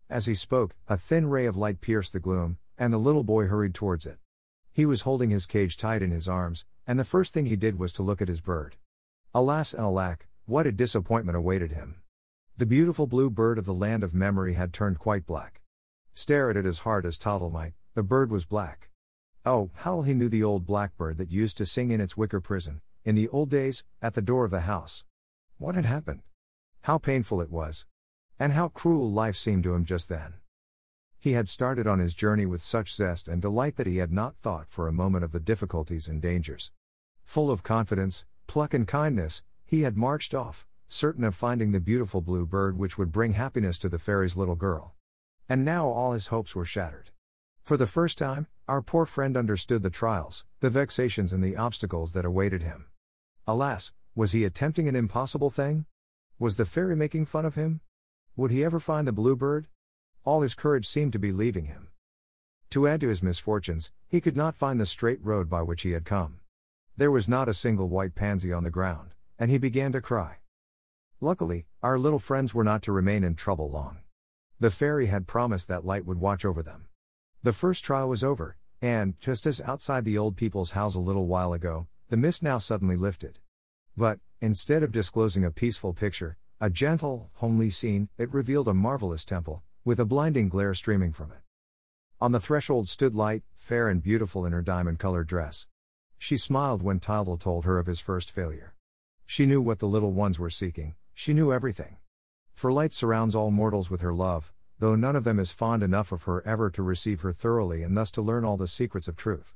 [0.08, 3.46] As he spoke, a thin ray of light pierced the gloom, and the little boy
[3.46, 4.18] hurried towards it.
[4.72, 7.78] He was holding his cage tight in his arms, and the first thing he did
[7.78, 8.76] was to look at his bird.
[9.34, 12.02] Alas and alack, what a disappointment awaited him.
[12.56, 15.62] The beautiful blue bird of the land of memory had turned quite black.
[16.14, 18.90] Stare at it as hard as Tyltyl might, the bird was black.
[19.44, 22.80] Oh, how he knew the old blackbird that used to sing in its wicker prison,
[23.04, 25.04] in the old days, at the door of the house.
[25.58, 26.22] What had happened?
[26.82, 27.86] How painful it was.
[28.38, 30.34] And how cruel life seemed to him just then.
[31.22, 34.34] He had started on his journey with such zest and delight that he had not
[34.38, 36.72] thought for a moment of the difficulties and dangers.
[37.22, 42.22] Full of confidence, pluck, and kindness, he had marched off, certain of finding the beautiful
[42.22, 44.96] blue bird which would bring happiness to the fairy's little girl.
[45.48, 47.12] And now all his hopes were shattered.
[47.62, 52.14] For the first time, our poor friend understood the trials, the vexations, and the obstacles
[52.14, 52.86] that awaited him.
[53.46, 55.86] Alas, was he attempting an impossible thing?
[56.40, 57.80] Was the fairy making fun of him?
[58.34, 59.68] Would he ever find the bluebird?
[60.24, 61.88] All his courage seemed to be leaving him.
[62.70, 65.90] To add to his misfortunes, he could not find the straight road by which he
[65.90, 66.40] had come.
[66.96, 70.36] There was not a single white pansy on the ground, and he began to cry.
[71.20, 73.98] Luckily, our little friends were not to remain in trouble long.
[74.60, 76.86] The fairy had promised that light would watch over them.
[77.42, 81.26] The first trial was over, and, just as outside the old people's house a little
[81.26, 83.40] while ago, the mist now suddenly lifted.
[83.96, 89.24] But, instead of disclosing a peaceful picture, a gentle, homely scene, it revealed a marvelous
[89.24, 91.40] temple, with a blinding glare streaming from it.
[92.20, 95.66] On the threshold stood Light, fair and beautiful in her diamond colored dress.
[96.18, 98.74] She smiled when Tyltyl told her of his first failure.
[99.26, 101.96] She knew what the little ones were seeking, she knew everything.
[102.54, 106.12] For Light surrounds all mortals with her love, though none of them is fond enough
[106.12, 109.16] of her ever to receive her thoroughly and thus to learn all the secrets of
[109.16, 109.54] truth.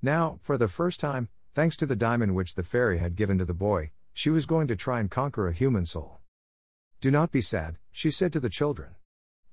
[0.00, 3.44] Now, for the first time, thanks to the diamond which the fairy had given to
[3.44, 6.20] the boy, she was going to try and conquer a human soul.
[7.00, 8.94] Do not be sad, she said to the children.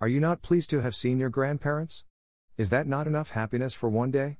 [0.01, 2.05] Are you not pleased to have seen your grandparents?
[2.57, 4.39] Is that not enough happiness for one day?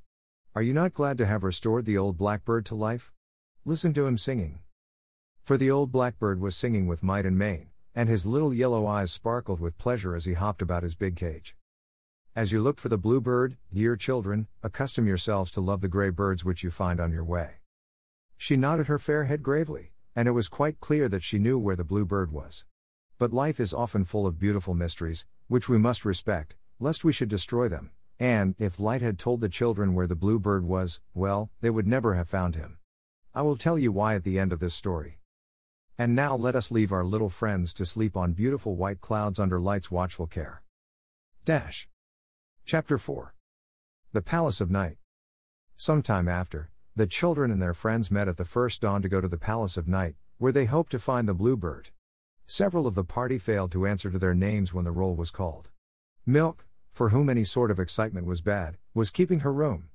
[0.56, 3.12] Are you not glad to have restored the old blackbird to life?
[3.64, 4.58] Listen to him singing.
[5.44, 9.12] For the old blackbird was singing with might and main and his little yellow eyes
[9.12, 11.54] sparkled with pleasure as he hopped about his big cage.
[12.34, 16.44] As you look for the bluebird, dear children, accustom yourselves to love the gray birds
[16.44, 17.56] which you find on your way.
[18.38, 21.76] She nodded her fair head gravely, and it was quite clear that she knew where
[21.76, 22.64] the bluebird was.
[23.18, 27.28] But life is often full of beautiful mysteries, which we must respect, lest we should
[27.28, 31.50] destroy them, and, if Light had told the children where the blue bird was, well,
[31.60, 32.78] they would never have found him.
[33.34, 35.18] I will tell you why at the end of this story.
[35.98, 39.60] And now let us leave our little friends to sleep on beautiful white clouds under
[39.60, 40.62] light's watchful care.
[41.44, 41.86] Dash.
[42.64, 43.34] Chapter 4
[44.12, 44.96] The Palace of Night.
[45.76, 49.20] Some time after, the children and their friends met at the first dawn to go
[49.20, 51.90] to the Palace of Night, where they hoped to find the bluebird.
[52.46, 55.70] Several of the party failed to answer to their names when the roll was called.
[56.26, 59.88] Milk, for whom any sort of excitement was bad, was keeping her room.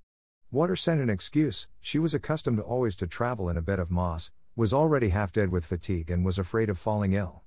[0.49, 4.31] Water sent an excuse, she was accustomed always to travel in a bed of moss,
[4.55, 7.43] was already half dead with fatigue and was afraid of falling ill.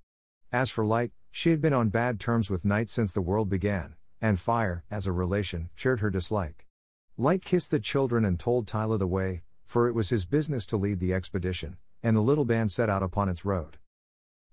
[0.53, 3.96] As for Light, she had been on bad terms with Night since the world began,
[4.20, 6.66] and Fire, as a relation, shared her dislike.
[7.16, 10.76] Light kissed the children and told Tylo the way, for it was his business to
[10.76, 13.78] lead the expedition, and the little band set out upon its road.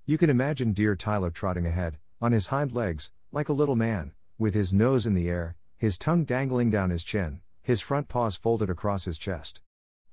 [0.09, 4.13] You can imagine dear Tylo trotting ahead, on his hind legs, like a little man,
[4.37, 8.37] with his nose in the air, his tongue dangling down his chin, his front paws
[8.37, 9.59] folded across his chest.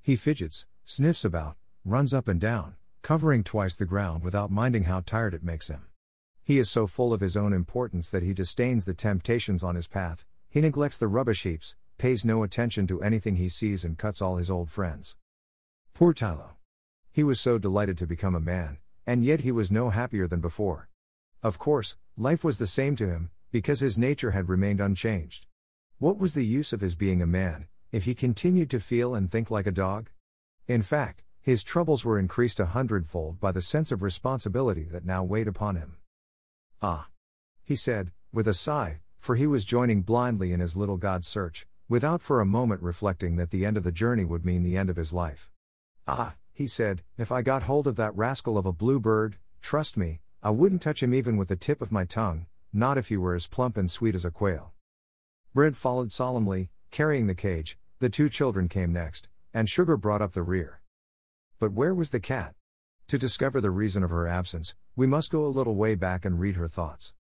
[0.01, 4.99] He fidgets, sniffs about, runs up and down, covering twice the ground without minding how
[4.99, 5.85] tired it makes him.
[6.43, 9.87] He is so full of his own importance that he disdains the temptations on his
[9.87, 14.21] path, he neglects the rubbish heaps, pays no attention to anything he sees, and cuts
[14.21, 15.15] all his old friends.
[15.93, 16.55] Poor Tylo.
[17.13, 20.39] He was so delighted to become a man, and yet he was no happier than
[20.39, 20.89] before.
[21.43, 25.47] Of course, life was the same to him, because his nature had remained unchanged.
[25.97, 29.31] What was the use of his being a man, if he continued to feel and
[29.31, 30.09] think like a dog?
[30.67, 35.23] In fact, his troubles were increased a hundredfold by the sense of responsibility that now
[35.23, 35.97] weighed upon him.
[36.81, 37.09] Ah!
[37.63, 41.67] He said, with a sigh, for he was joining blindly in his little God search,
[41.87, 44.89] without for a moment reflecting that the end of the journey would mean the end
[44.89, 45.51] of his life.
[46.07, 50.21] Ah, he said, if I got hold of that rascal of a bluebird, trust me,
[50.41, 53.35] I wouldn't touch him even with the tip of my tongue, not if he were
[53.35, 54.71] as plump and sweet as a quail.
[55.53, 60.31] Bread followed solemnly, carrying the cage, the two children came next, and Sugar brought up
[60.31, 60.79] the rear.
[61.59, 62.55] But where was the cat?
[63.07, 66.39] To discover the reason of her absence, we must go a little way back and
[66.39, 67.13] read her thoughts.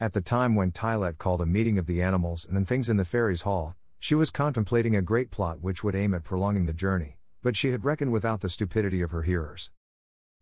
[0.00, 3.04] At the time when Tylette called a meeting of the animals and things in the
[3.04, 7.17] fairies' hall, she was contemplating a great plot which would aim at prolonging the journey,
[7.42, 9.70] but she had reckoned without the stupidity of her hearers.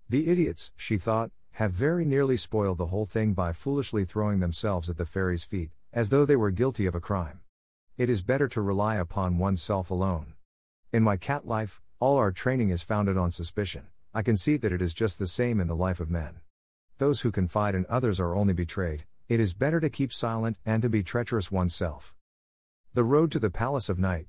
[0.08, 4.90] The idiots, she thought, have very nearly spoiled the whole thing by foolishly throwing themselves
[4.90, 7.40] at the fairy's feet, as though they were guilty of a crime.
[7.96, 10.34] It is better to rely upon oneself alone.
[10.92, 13.86] In my cat life, all our training is founded on suspicion.
[14.12, 16.40] I can see that it is just the same in the life of men.
[16.98, 20.82] Those who confide in others are only betrayed, it is better to keep silent and
[20.82, 22.14] to be treacherous oneself.
[22.94, 24.28] The road to the palace of night.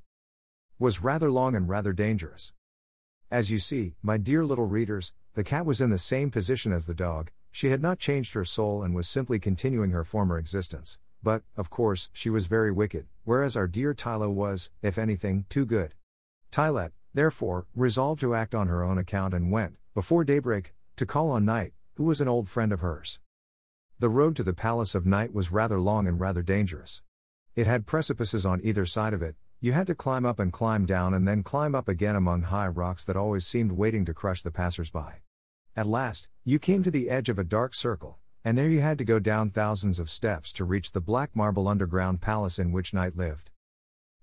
[0.80, 2.54] was rather long and rather dangerous.
[3.30, 6.86] As you see, my dear little readers, the cat was in the same position as
[6.86, 10.98] the dog, she had not changed her soul and was simply continuing her former existence.
[11.22, 15.66] But, of course, she was very wicked, whereas our dear Tylo was, if anything, too
[15.66, 15.94] good.
[16.52, 21.30] Tylette, therefore, resolved to act on her own account and went, before daybreak, to call
[21.30, 23.20] on Night, who was an old friend of hers.
[24.00, 27.02] The road to the palace of Night was rather long and rather dangerous.
[27.56, 30.86] It had precipices on either side of it, you had to climb up and climb
[30.86, 34.44] down and then climb up again among high rocks that always seemed waiting to crush
[34.44, 35.16] the passers-by.
[35.76, 39.00] At last, you came to the edge of a dark circle, and there you had
[39.00, 42.94] to go down thousands of steps to reach the black marble underground palace in which
[42.94, 43.50] Night lived.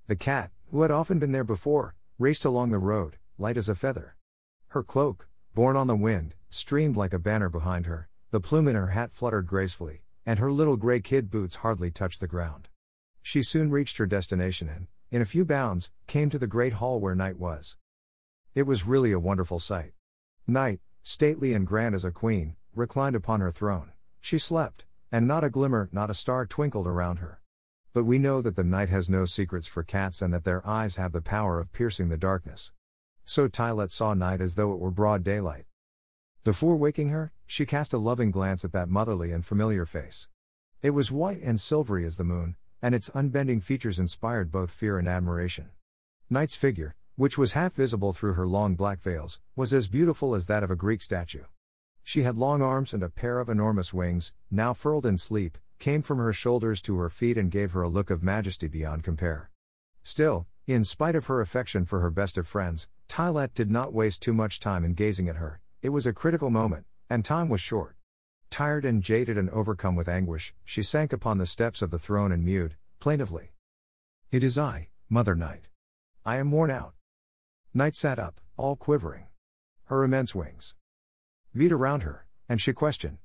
[0.07, 3.75] The cat, who had often been there before, raced along the road, light as a
[3.75, 4.17] feather.
[4.69, 8.77] Her cloak, borne on the wind, streamed like a banner behind her, the plume in
[8.77, 12.69] her hat fluttered gracefully, and her little gray kid boots hardly touched the ground.
[13.21, 17.01] She soon reached her destination and, in a few bounds, came to the great hall
[17.01, 17.77] where Night was.
[18.55, 19.93] It was really a wonderful sight.
[20.47, 23.93] Night, stately and grand as a queen, reclined upon her throne.
[24.21, 27.41] She slept, and not a glimmer, not a star twinkled around her.
[27.93, 30.97] But we know that the night has no secrets for cats and that their eyes
[30.97, 32.73] have the power of piercing the darkness.
[33.25, 35.67] So Tylette saw night as though it were broad daylight.
[36.43, 40.29] Before waking her, she cast a loving glance at that motherly and familiar face.
[40.83, 44.99] It was white and silvery as the moon, and its unbending features inspired both fear
[44.99, 45.71] and admiration.
[46.29, 50.49] Night's figure, which was half visible through her long black veils, was as beautiful as
[50.49, 51.45] that of a Greek statue.
[52.03, 56.03] She had long arms and a pair of enormous wings, now furled in sleep, came
[56.03, 59.51] from her shoulders to her feet and gave her a look of majesty beyond compare.
[60.03, 64.21] Still, in spite of her affection for her best of friends, Tylette did not waste
[64.21, 67.63] too much time in gazing at her, it was a critical moment, and time was
[67.63, 67.97] short.
[68.55, 72.31] Tired and jaded and overcome with anguish, she sank upon the steps of the throne
[72.31, 73.51] and mewed, plaintively.
[74.31, 75.71] It is I, Mother Night.
[76.25, 76.95] I am worn out.
[77.75, 79.27] Night sat up, all quivering.
[79.87, 80.77] Her immense wings
[81.53, 83.19] beat around her, and she questioned.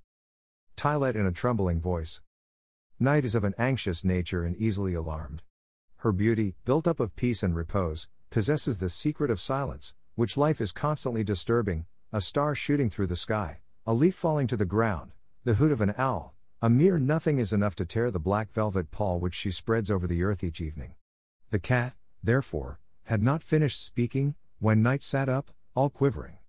[0.76, 2.22] Tylette in a trembling voice.
[3.00, 5.44] Night is of an anxious nature and easily alarmed.
[5.98, 10.60] Her beauty, built up of peace and repose, possesses the secret of silence, which life
[10.60, 15.12] is constantly disturbing, a star shooting through the sky, a leaf falling to the ground,
[15.46, 18.92] the hoot of an owl, a mere nothing is enough to tear the black velvet
[18.92, 20.96] pall which she spreads over the earth each evening.
[21.50, 26.40] The cat, therefore, had not finished speaking, when night sat up, all quivering.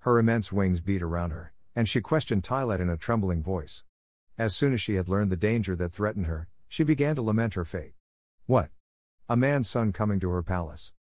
[0.00, 3.84] Her immense wings beat around her, and she questioned Tylette in a trembling voice.
[4.36, 7.54] As soon as she had learned the danger that threatened her, she began to lament
[7.54, 7.94] her fate.
[8.46, 8.70] What?
[9.28, 10.92] A man's son coming to her palace.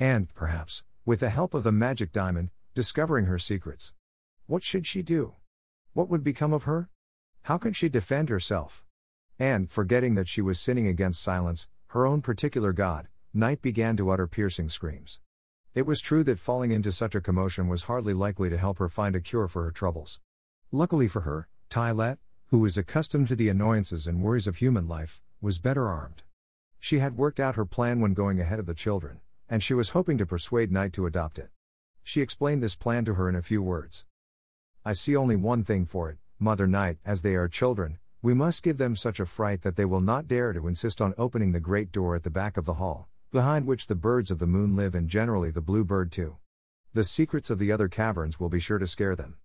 [0.00, 3.92] And, perhaps, with the help of the magic diamond, discovering her secrets.
[4.46, 5.34] What should she do?
[5.96, 6.90] What would become of her?
[7.44, 8.84] How could she defend herself?
[9.38, 14.10] And, forgetting that she was sinning against silence, her own particular God, Night began to
[14.10, 15.20] utter piercing screams.
[15.74, 18.90] It was true that falling into such a commotion was hardly likely to help her
[18.90, 20.20] find a cure for her troubles.
[20.70, 22.18] Luckily for her, Tylette,
[22.48, 26.24] who was accustomed to the annoyances and worries of human life, was better armed.
[26.78, 29.88] She had worked out her plan when going ahead of the children, and she was
[29.96, 31.48] hoping to persuade Night to adopt it.
[32.02, 34.04] She explained this plan to her in a few words.
[34.86, 38.62] I see only one thing for it, Mother Night, as they are children, we must
[38.62, 41.58] give them such a fright that they will not dare to insist on opening the
[41.58, 44.76] great door at the back of the hall, behind which the birds of the moon
[44.76, 46.36] live and generally the blue bird too.
[46.94, 49.38] The secrets of the other caverns will be sure to scare them.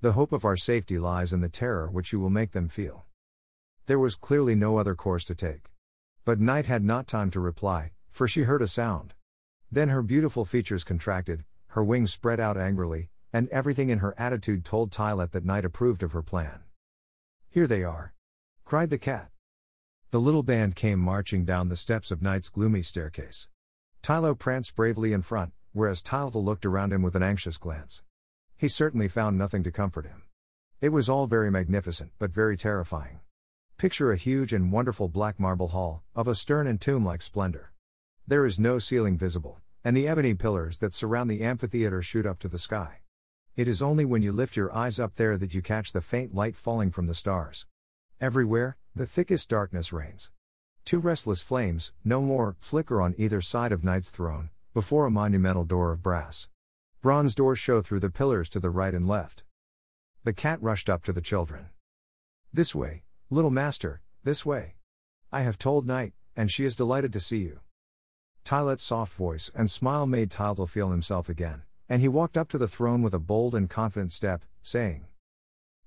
[0.00, 3.04] The hope of our safety lies in the terror which you will make them feel.
[3.86, 5.72] There was clearly no other course to take.
[6.24, 9.14] But Night had not time to reply, for she heard a sound.
[9.72, 14.64] Then her beautiful features contracted, her wings spread out angrily, and everything in her attitude
[14.64, 16.60] told Tylette that Night approved of her plan.
[17.50, 18.14] Here they are!
[18.64, 19.32] cried the cat.
[20.12, 23.48] The little band came marching down the steps of Night's gloomy staircase.
[24.04, 28.04] Tylo pranced bravely in front, whereas Tyltyl looked around him with an anxious glance.
[28.56, 30.22] He certainly found nothing to comfort him.
[30.80, 33.18] It was all very magnificent, but very terrifying.
[33.78, 37.72] Picture a huge and wonderful black marble hall, of a stern and tomb like splendor.
[38.28, 42.38] There is no ceiling visible, and the ebony pillars that surround the amphitheater shoot up
[42.38, 43.00] to the sky.
[43.56, 46.34] It is only when you lift your eyes up there that you catch the faint
[46.34, 47.66] light falling from the stars.
[48.20, 50.32] Everywhere, the thickest darkness reigns.
[50.84, 55.62] Two restless flames, no more, flicker on either side of Night's throne, before a monumental
[55.62, 56.48] door of brass.
[57.00, 59.44] Bronze doors show through the pillars to the right and left.
[60.24, 61.68] The cat rushed up to the children.
[62.52, 64.74] This way, little master, this way.
[65.30, 67.60] I have told Night, and she is delighted to see you.
[68.42, 72.58] Tylette's soft voice and smile made Tyltyl feel himself again and he walked up to
[72.58, 75.06] the throne with a bold and confident step, saying,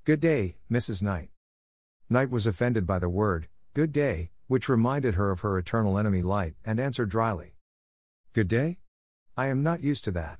[0.03, 1.01] Good day, Mrs.
[1.01, 1.29] Night.
[2.09, 6.21] Night was offended by the word, Good day, which reminded her of her eternal enemy
[6.21, 7.55] Light, and answered dryly,
[8.33, 8.79] Good day?
[9.35, 10.39] I am not used to that.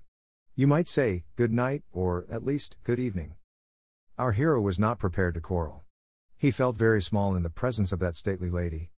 [0.56, 3.36] You might say, good night, or, at least, good evening.
[4.18, 5.84] Our hero was not prepared to quarrel.
[6.36, 8.90] He felt very small in the presence of that stately lady.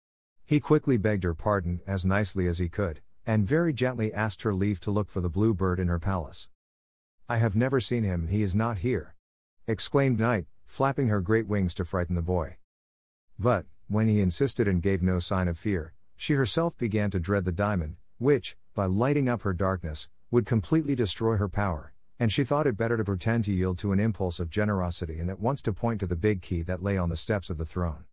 [0.45, 4.55] He quickly begged her pardon, as nicely as he could, and very gently asked her
[4.55, 6.49] leave to look for the blue bird in her palace.
[7.29, 9.13] I have never seen him, he is not here.
[9.67, 12.57] exclaimed Night, flapping her great wings to frighten the boy.
[13.37, 17.45] But, when he insisted and gave no sign of fear, she herself began to dread
[17.45, 22.43] the diamond, which, by lighting up her darkness, would completely destroy her power, and she
[22.43, 25.61] thought it better to pretend to yield to an impulse of generosity and at once
[25.61, 28.05] to point to the big key that lay on the steps of the throne.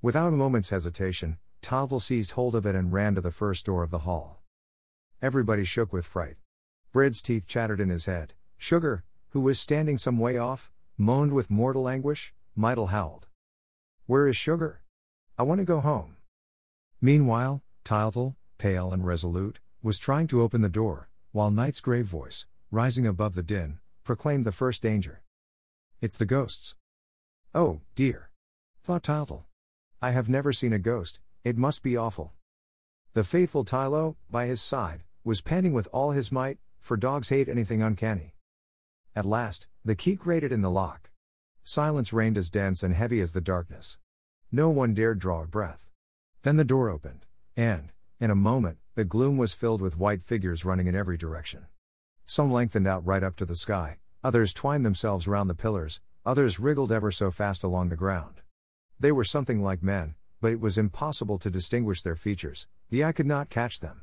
[0.00, 3.82] Without a moment's hesitation, Tyltyl seized hold of it and ran to the first door
[3.82, 4.35] of the hall.
[5.22, 6.36] Everybody shook with fright.
[6.92, 8.34] Bread's teeth chattered in his head.
[8.58, 12.34] Sugar, who was standing some way off, moaned with mortal anguish.
[12.56, 13.26] Mytyl howled.
[14.06, 14.82] Where is Sugar?
[15.38, 16.16] I want to go home.
[17.00, 22.46] Meanwhile, Tyltyl, pale and resolute, was trying to open the door, while Night's grave voice,
[22.70, 25.22] rising above the din, proclaimed the first danger.
[26.00, 26.74] It's the ghosts.
[27.54, 28.30] Oh, dear.
[28.84, 29.44] Thought Tyltyl.
[30.02, 32.32] I have never seen a ghost, it must be awful.
[33.14, 37.48] The faithful Tylo, by his side, was panting with all his might, for dogs hate
[37.48, 38.36] anything uncanny.
[39.16, 41.10] At last, the key grated in the lock.
[41.64, 43.98] Silence reigned as dense and heavy as the darkness.
[44.52, 45.88] No one dared draw a breath.
[46.44, 50.64] Then the door opened, and, in a moment, the gloom was filled with white figures
[50.64, 51.66] running in every direction.
[52.24, 56.60] Some lengthened out right up to the sky, others twined themselves round the pillars, others
[56.60, 58.42] wriggled ever so fast along the ground.
[59.00, 63.10] They were something like men, but it was impossible to distinguish their features, the eye
[63.10, 64.02] could not catch them.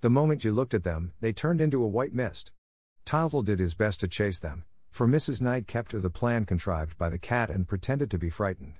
[0.00, 2.52] The moment you looked at them, they turned into a white mist.
[3.04, 5.40] Tyltyl did his best to chase them, for Mrs.
[5.40, 8.74] Night kept to the plan contrived by the cat and pretended to be frightened.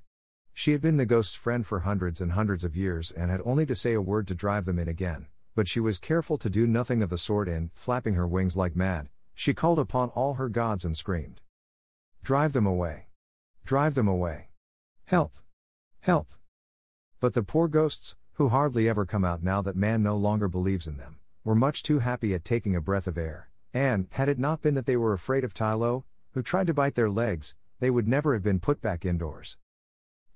[0.53, 3.67] She had been the ghost's friend for hundreds and hundreds of years and had only
[3.67, 6.69] to say a word to drive them in again, but she was careful to do
[6.69, 10.49] nothing of the sort and, flapping her wings like mad, she called upon all her
[10.49, 11.41] gods and screamed.
[12.23, 13.09] Drive them away.
[13.65, 14.51] Drive them away.
[15.07, 15.33] Help.
[16.01, 16.29] Help.
[17.19, 20.87] But the poor ghosts, who hardly ever come out now that man no longer believes
[20.87, 24.39] in them, were much too happy at taking a breath of air, and, had it
[24.39, 27.91] not been that they were afraid of Tylo, who tried to bite their legs, they
[27.91, 29.59] would never have been put back indoors.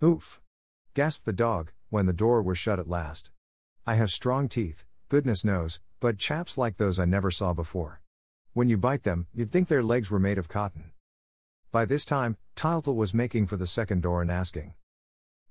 [0.03, 0.41] Oof!
[0.95, 3.31] gasped the dog, when the door was shut at last.
[3.87, 8.01] I have strong teeth, Goodness knows, but chaps like those I never saw before.
[8.53, 10.91] When you bite them, you'd think their legs were made of cotton.
[11.71, 14.73] By this time, Tyltyl was making for the second door and asking,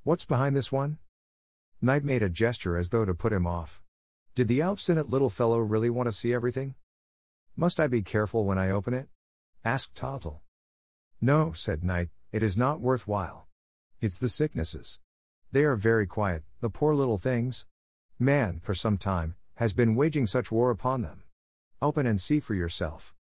[0.03, 0.97] What's behind this one?
[1.83, 3.81] Night made a gesture as though to put him off.
[4.35, 6.75] Did the obstinate little fellow really want to see everything?
[7.55, 9.09] Must I be careful when I open it?
[9.65, 10.41] asked Tyltyl.
[11.19, 13.47] No, said Night, it is not worthwhile.
[13.99, 14.99] It's the sicknesses.
[15.51, 17.65] They are very quiet, the poor little things.
[18.19, 21.23] Man, for some time, has been waging such war upon them.
[21.81, 23.15] Open and see for yourself.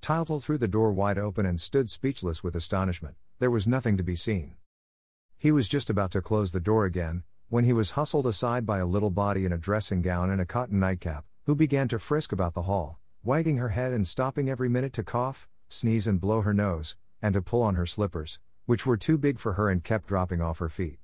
[0.00, 4.02] Tyltyl threw the door wide open and stood speechless with astonishment, there was nothing to
[4.02, 4.54] be seen.
[5.36, 8.78] He was just about to close the door again, when he was hustled aside by
[8.78, 12.32] a little body in a dressing gown and a cotton nightcap, who began to frisk
[12.32, 16.40] about the hall, wagging her head and stopping every minute to cough, sneeze, and blow
[16.40, 19.84] her nose, and to pull on her slippers, which were too big for her and
[19.84, 20.98] kept dropping off her feet.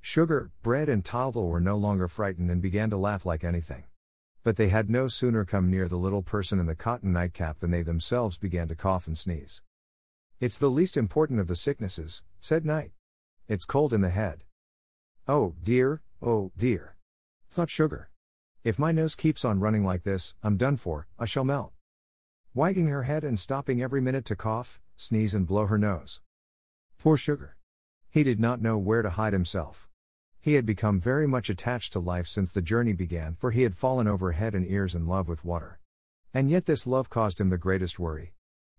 [0.00, 3.82] Sugar, bread, and Tyltyl were no longer frightened and began to laugh like anything.
[4.44, 7.72] But they had no sooner come near the little person in the cotton nightcap than
[7.72, 9.62] they themselves began to cough and sneeze.
[10.38, 12.92] It's the least important of the sicknesses, said Night.
[13.48, 14.44] It's cold in the head.
[15.30, 16.96] Oh, dear, oh, dear.
[17.50, 18.08] Thought Sugar.
[18.64, 21.74] If my nose keeps on running like this, I'm done for, I shall melt.
[22.54, 26.22] Wagging her head and stopping every minute to cough, sneeze, and blow her nose.
[26.98, 27.58] Poor Sugar.
[28.08, 29.86] He did not know where to hide himself.
[30.40, 33.76] He had become very much attached to life since the journey began, for he had
[33.76, 35.78] fallen over head and ears in love with water.
[36.32, 38.32] And yet this love caused him the greatest worry.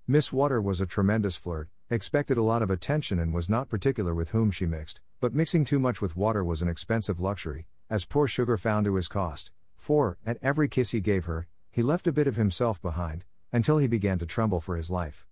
[0.08, 4.14] Miss Water was a tremendous flirt, expected a lot of attention and was not particular
[4.14, 8.06] with whom she mixed, but mixing too much with water was an expensive luxury, as
[8.06, 12.06] poor Sugar found to his cost, for, at every kiss he gave her, he left
[12.06, 15.26] a bit of himself behind, until he began to tremble for his life.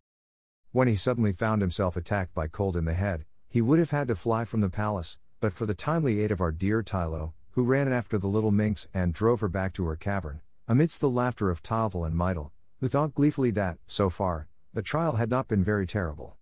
[0.71, 4.07] When he suddenly found himself attacked by cold in the head, he would have had
[4.07, 7.63] to fly from the palace, but for the timely aid of our dear Tylo, who
[7.63, 11.49] ran after the little minx and drove her back to her cavern, amidst the laughter
[11.51, 15.63] of Tyltyl and Mytyl, who thought gleefully that, so far, the trial had not been
[15.63, 16.38] very terrible.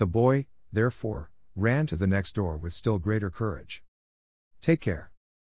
[0.00, 3.84] The boy, therefore, ran to the next door with still greater courage.
[4.62, 5.12] Take care!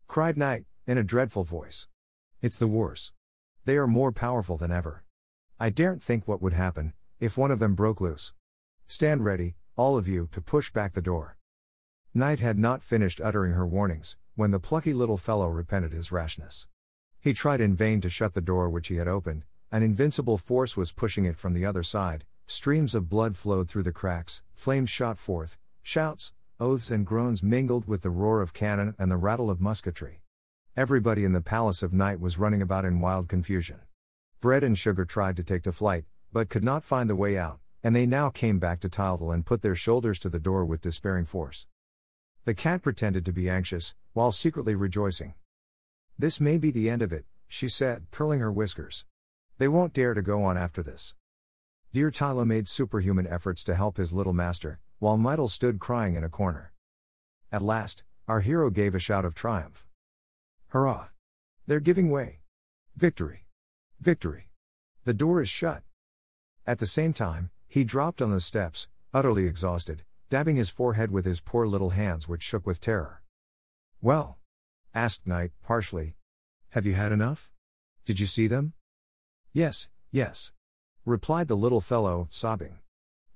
[0.07, 1.89] cried Night, in a dreadful voice.
[2.43, 3.15] It's the wars.
[3.65, 5.03] They are more powerful than ever.
[5.59, 8.35] I daren't think what would happen, if one of them broke loose.
[8.87, 11.39] Stand ready, all of you, to push back the door.
[12.13, 16.69] Night had not finished uttering her warnings, when the plucky little fellow repented his rashness.
[17.19, 20.77] He tried in vain to shut the door which he had opened, an invincible force
[20.77, 24.91] was pushing it from the other side, streams of blood flowed through the cracks, flames
[24.91, 29.51] shot forth, shouts, oaths, and groans mingled with the roar of cannon and the rattle
[29.51, 30.21] of musketry.
[30.77, 33.81] Everybody in the Palace of Night was running about in wild confusion.
[34.41, 37.61] Bread and Sugar tried to take to flight, but could not find the way out,
[37.83, 40.81] and they now came back to Tyltyl and put their shoulders to the door with
[40.81, 41.67] despairing force.
[42.45, 45.35] The cat pretended to be anxious, while secretly rejoicing.
[46.19, 49.05] This may be the end of it, she said, curling her whiskers.
[49.59, 51.15] They won't dare to go on after this.
[51.95, 56.25] Dear Tylo made superhuman efforts to help his little master, while Mytyl stood crying in
[56.25, 56.73] a corner.
[57.53, 59.87] At last, our hero gave a shout of triumph.
[60.71, 61.11] Hurrah!
[61.69, 62.41] They're giving way.
[62.97, 63.47] Victory!
[64.01, 64.51] Victory!
[65.05, 65.85] The door is shut.
[66.67, 71.25] At the same time, he dropped on the steps, utterly exhausted, dabbing his forehead with
[71.25, 73.23] his poor little hands which shook with terror.
[74.03, 74.41] Well?
[74.93, 76.17] asked Night, harshly.
[76.71, 77.53] Have you had enough?
[78.05, 78.73] Did you see them?
[79.53, 80.51] Yes, yes.
[81.07, 82.79] Replied the little fellow, sobbing.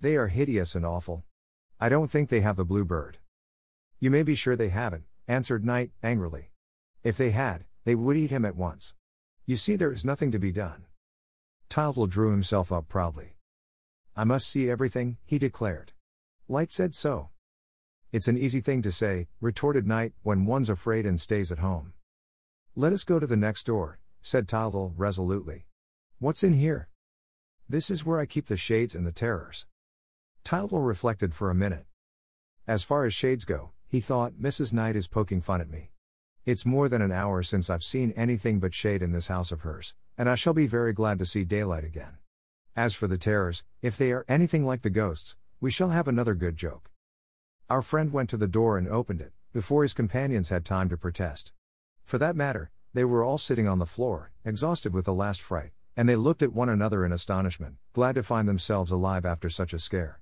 [0.01, 1.25] They are hideous and awful.
[1.79, 3.19] I don't think they have the blue bird.
[4.01, 6.51] You may be sure they haven't, answered Night, angrily.
[7.05, 8.95] If they had, they would eat him at once.
[9.45, 10.87] You see, there is nothing to be done.
[11.69, 13.37] Tyltyl drew himself up proudly.
[14.17, 15.93] I must see everything, he declared.
[16.49, 17.29] Light said so.
[18.13, 21.93] It's an easy thing to say, retorted Night, when one's afraid and stays at home.
[22.75, 25.67] Let us go to the next door, said Tyltyl resolutely.
[26.19, 26.89] What's in here?
[27.71, 29.67] This is where I keep the shades and the terrors.
[30.43, 31.85] Tyltyl reflected for a minute.
[32.67, 34.73] As far as shades go, he thought, Mrs.
[34.73, 35.91] Night is poking fun at me.
[36.47, 39.61] It's more than an hour since I've seen anything but shade in this house of
[39.61, 42.17] hers, and I shall be very glad to see daylight again.
[42.75, 46.35] As for the terrors, if they are anything like the ghosts, we shall have another
[46.35, 46.91] good joke.
[47.69, 50.97] Our friend went to the door and opened it, before his companions had time to
[50.97, 51.53] protest.
[52.03, 55.73] For that matter, they were all sitting on the floor, exhausted with the last fright,
[55.99, 59.73] and they looked at one another in astonishment, glad to find themselves alive after such
[59.73, 60.21] a scare.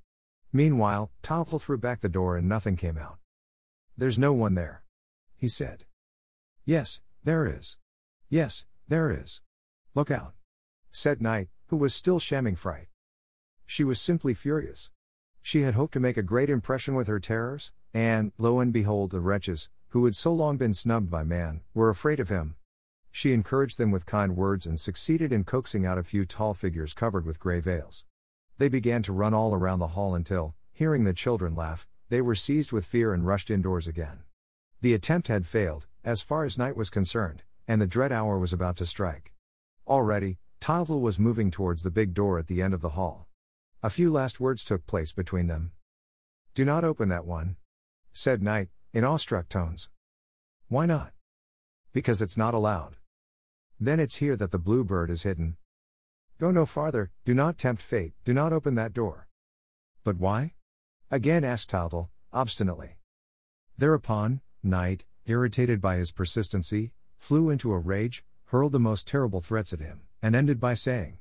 [0.50, 3.18] Meanwhile, Tyltyl threw back the door and nothing came out.
[3.94, 4.84] There's no one there.
[5.36, 5.84] He said.
[6.64, 7.76] Yes, there is.
[8.30, 9.42] Yes, there is.
[9.94, 10.32] Look out.
[10.92, 12.86] Said Night, who was still shamming fright.
[13.66, 14.90] She was simply furious.
[15.42, 19.10] She had hoped to make a great impression with her terrors, and, lo and behold,
[19.10, 22.56] the wretches, who had so long been snubbed by man, were afraid of him.
[23.16, 26.92] She encouraged them with kind words and succeeded in coaxing out a few tall figures
[26.92, 28.04] covered with grey veils.
[28.58, 32.34] They began to run all around the hall until, hearing the children laugh, they were
[32.34, 34.24] seized with fear and rushed indoors again.
[34.82, 38.52] The attempt had failed, as far as Night was concerned, and the dread hour was
[38.52, 39.32] about to strike.
[39.88, 43.28] Already, Tyltyl was moving towards the big door at the end of the hall.
[43.82, 45.72] A few last words took place between them.
[46.54, 47.56] Do not open that one,
[48.12, 49.88] said Night, in awestruck tones.
[50.68, 51.14] Why not?
[51.94, 52.96] Because it's not allowed.
[53.78, 55.56] Then it's here that the blue bird is hidden.
[56.38, 59.28] Go no farther, do not tempt fate, do not open that door.
[60.04, 60.54] But why?
[61.10, 62.98] Again asked Tyltyl, obstinately.
[63.78, 69.72] Thereupon, Night, irritated by his persistency, flew into a rage, hurled the most terrible threats
[69.72, 71.18] at him and ended by saying,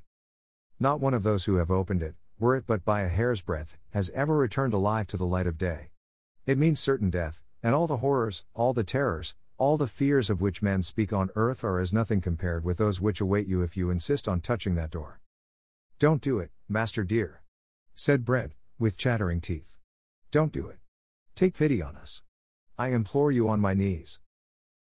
[0.80, 3.78] Not one of those who have opened it, were it but by a hair's breadth,
[3.90, 5.90] has ever returned alive to the light of day.
[6.44, 10.40] It means certain death, and all the horrors, all the terrors, all the fears of
[10.40, 13.76] which men speak on earth are as nothing compared with those which await you if
[13.76, 15.20] you insist on touching that door.
[15.98, 17.42] Don't do it, master dear.
[17.94, 19.78] Said Bread, with chattering teeth.
[20.30, 20.78] Don't do it.
[21.34, 22.22] Take pity on us.
[22.78, 24.20] I implore you on my knees.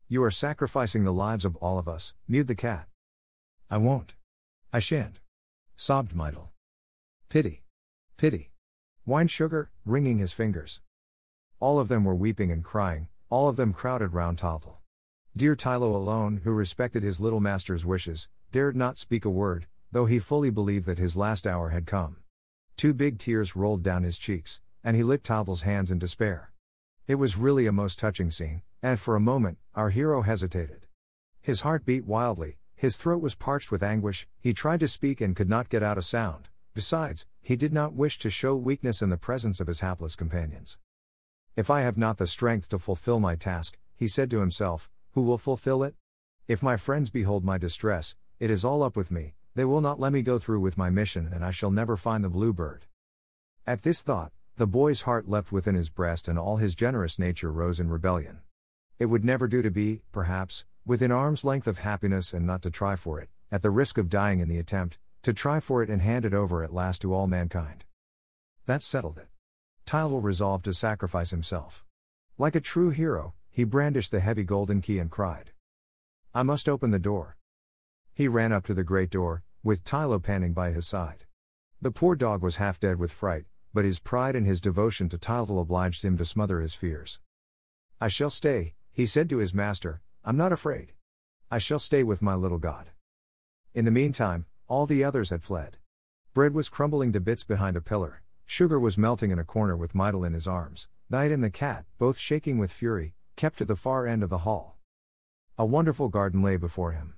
[0.08, 2.88] You are sacrificing the lives of all of us, mewed the cat.
[3.70, 4.16] I won't.
[4.72, 5.20] I shan't.
[5.76, 6.48] Sobbed Mytyl.
[7.28, 7.62] Pity.
[8.16, 8.50] Pity.
[9.04, 10.80] Wine sugar, wringing his fingers.
[11.60, 14.78] All of them were weeping and crying, all of them crowded round Tyltyl.
[15.36, 20.06] Dear Tylo alone, who respected his little master's wishes, dared not speak a word, though
[20.06, 22.16] he fully believed that his last hour had come.
[22.76, 26.52] Two big tears rolled down his cheeks, and he licked Tyltyl's hands in despair.
[27.06, 30.86] It was really a most touching scene, and for a moment, our hero hesitated.
[31.40, 35.34] His heart beat wildly, his throat was parched with anguish, he tried to speak and
[35.34, 36.48] could not get out a sound.
[36.74, 40.78] Besides, he did not wish to show weakness in the presence of his hapless companions.
[41.56, 45.22] If I have not the strength to fulfill my task, he said to himself, who
[45.22, 45.94] will fulfill it?
[46.46, 49.98] If my friends behold my distress, it is all up with me, they will not
[49.98, 52.84] let me go through with my mission and I shall never find the bluebird.
[53.66, 57.50] At this thought, the boy's heart leapt within his breast and all his generous nature
[57.50, 58.42] rose in rebellion.
[58.98, 62.70] It would never do to be, perhaps, within arm's length of happiness and not to
[62.70, 65.88] try for it, at the risk of dying in the attempt, to try for it
[65.88, 67.86] and hand it over at last to all mankind.
[68.66, 69.28] That settled it.
[69.86, 71.84] Tyltyl resolved to sacrifice himself.
[72.38, 75.52] Like a true hero, he brandished the heavy golden key and cried,
[76.34, 77.38] I must open the door.
[78.12, 81.24] He ran up to the great door, with Tylo panting by his side.
[81.80, 85.18] The poor dog was half dead with fright, but his pride and his devotion to
[85.18, 87.20] Tylo obliged him to smother his fears.
[88.00, 90.92] I shall stay, he said to his master, I'm not afraid.
[91.50, 92.90] I shall stay with my little god.
[93.72, 95.78] In the meantime, all the others had fled.
[96.34, 99.94] Bread was crumbling to bits behind a pillar, Sugar was melting in a corner with
[99.94, 103.76] Mytyl in his arms, Night and the cat, both shaking with fury, kept to the
[103.76, 104.76] far end of the hall.
[105.58, 107.14] A wonderful garden lay before him.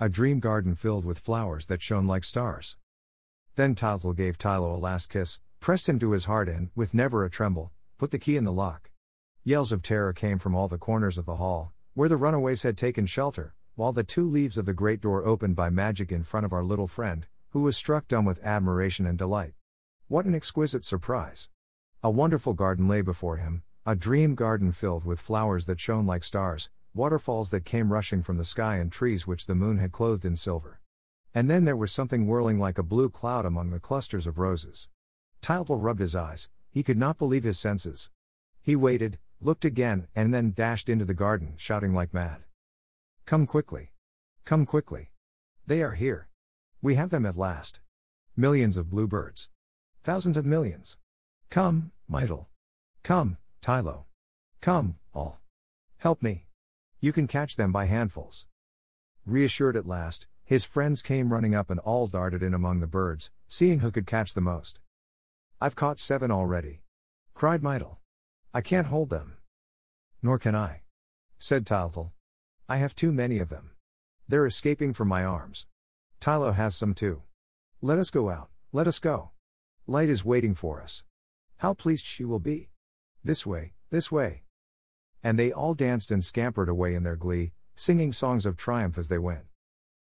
[0.00, 2.76] A dream garden filled with flowers that shone like stars.
[3.54, 7.24] Then Tyltyl gave Tylo a last kiss, pressed him to his heart and, with never
[7.24, 8.90] a tremble, put the key in the lock.
[9.44, 12.76] Yells of terror came from all the corners of the hall, where the runaways had
[12.76, 16.44] taken shelter, while the two leaves of the great door opened by magic in front
[16.44, 19.54] of our little friend, who was struck dumb with admiration and delight.
[20.08, 21.48] What an exquisite surprise!
[22.00, 26.22] A wonderful garden lay before him, a dream garden filled with flowers that shone like
[26.22, 30.24] stars, waterfalls that came rushing from the sky, and trees which the moon had clothed
[30.24, 30.80] in silver.
[31.34, 34.88] And then there was something whirling like a blue cloud among the clusters of roses.
[35.42, 38.08] Tyltyl rubbed his eyes, he could not believe his senses.
[38.62, 42.44] He waited, looked again, and then dashed into the garden, shouting like mad.
[43.24, 43.90] Come quickly!
[44.44, 45.10] Come quickly!
[45.66, 46.28] They are here!
[46.80, 47.80] We have them at last.
[48.36, 49.48] Millions of bluebirds.
[50.06, 50.98] Thousands of millions.
[51.50, 52.46] Come, Mytyl.
[53.02, 54.04] Come, Tylo.
[54.60, 55.40] Come, all.
[55.96, 56.46] Help me.
[57.00, 58.46] You can catch them by handfuls.
[59.26, 63.32] Reassured at last, his friends came running up and all darted in among the birds,
[63.48, 64.78] seeing who could catch the most.
[65.60, 66.82] I've caught seven already.
[67.34, 67.96] Cried Mytyl.
[68.54, 69.38] I can't hold them.
[70.22, 70.82] Nor can I.
[71.36, 72.12] Said Tyltyl.
[72.68, 73.72] I have too many of them.
[74.28, 75.66] They're escaping from my arms.
[76.20, 77.22] Tylo has some too.
[77.82, 79.32] Let us go out, let us go.
[79.88, 81.04] Light is waiting for us.
[81.58, 82.70] How pleased she will be.
[83.22, 84.42] This way, this way.
[85.22, 89.08] And they all danced and scampered away in their glee, singing songs of triumph as
[89.08, 89.44] they went.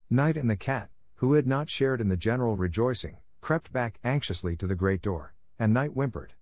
[0.09, 4.57] Night and the cat, who had not shared in the general rejoicing, crept back anxiously
[4.57, 6.33] to the great door, and Night whimpered.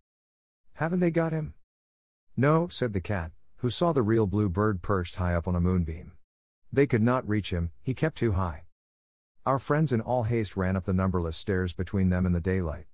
[0.74, 1.54] Haven't they got him?
[2.36, 5.60] No, said the cat, who saw the real blue bird perched high up on a
[5.60, 6.12] moonbeam.
[6.72, 8.66] They could not reach him, he kept too high.
[9.44, 12.86] Our friends in all haste ran up the numberless stairs between them and the daylight.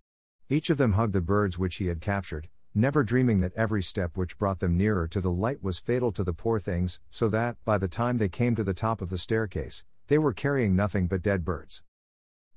[0.52, 4.18] Each of them hugged the birds which he had captured, never dreaming that every step
[4.18, 7.56] which brought them nearer to the light was fatal to the poor things, so that,
[7.64, 11.06] by the time they came to the top of the staircase, they were carrying nothing
[11.06, 11.82] but dead birds.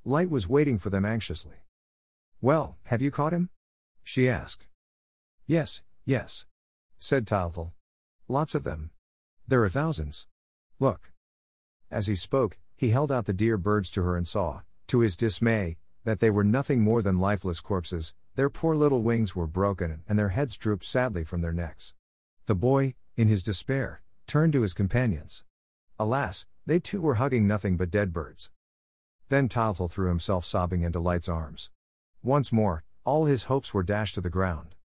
[0.04, 1.56] Light was waiting for them anxiously.
[2.42, 3.48] Well, have you caught him?
[4.04, 4.66] she asked.
[5.46, 6.44] Yes, yes,
[6.98, 7.72] said Tyltyl.
[8.28, 8.90] Lots of them.
[9.48, 10.26] There are thousands.
[10.78, 11.12] Look.
[11.90, 15.16] As he spoke, he held out the dear birds to her and saw, to his
[15.16, 20.04] dismay, that they were nothing more than lifeless corpses, their poor little wings were broken
[20.08, 21.94] and their heads drooped sadly from their necks.
[22.46, 25.44] The boy, in his despair, turned to his companions.
[25.98, 28.50] Alas, they too were hugging nothing but dead birds.
[29.30, 31.70] Then Tyltyl threw himself sobbing into Light's arms.
[32.22, 34.76] Once more, all his hopes were dashed to the ground.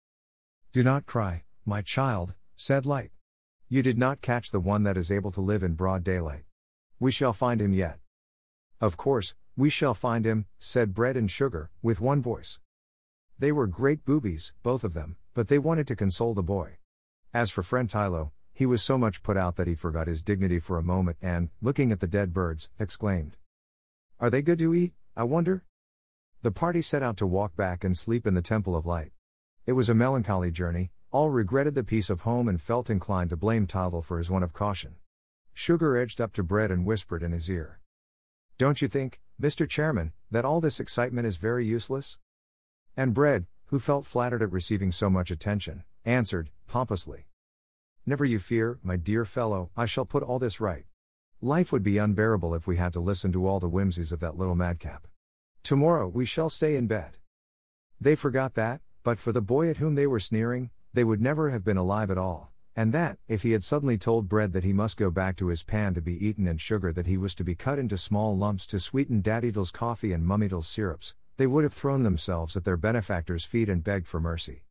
[0.72, 3.12] Do not cry, my child, said Light.
[3.70, 6.46] You did not catch the one that is able to live in broad daylight.
[7.00, 8.00] We shall find him yet.
[8.80, 12.60] Of course, we shall find him, said Bread and Sugar, with one voice.
[13.38, 16.78] They were great boobies, both of them, but they wanted to console the boy.
[17.34, 20.60] As for friend Tylo, he was so much put out that he forgot his dignity
[20.60, 23.38] for a moment and, looking at the dead birds, exclaimed,
[24.20, 25.64] Are they good to eat, I wonder?
[26.44, 29.12] The party set out to walk back and sleep in the Temple of Light.
[29.66, 33.38] It was a melancholy journey, all regretted the peace of home and felt inclined to
[33.38, 34.96] blame Tylo for his want of caution.
[35.54, 37.80] Sugar edged up to Bread and whispered in his ear,
[38.58, 39.68] Don't you think, Mr.
[39.68, 42.20] Chairman, that all this excitement is very useless?
[42.96, 47.26] And Bread, who felt flattered at receiving so much attention, answered, pompously.
[48.06, 50.86] Never you fear, my dear fellow, I shall put all this right.
[51.42, 54.38] Life would be unbearable if we had to listen to all the whimsies of that
[54.38, 55.08] little madcap.
[55.64, 57.18] Tomorrow we shall stay in bed.
[58.00, 61.50] They forgot that, but for the boy at whom they were sneering, they would never
[61.50, 64.74] have been alive at all and that, if he had suddenly told bread that he
[64.74, 67.44] must go back to his pan to be eaten and sugar that he was to
[67.44, 71.48] be cut into small lumps to sweeten Daddy Tyl's coffee and Mummy Tyl's syrups, they
[71.48, 74.64] would have thrown themselves at their benefactor's feet and begged for mercy.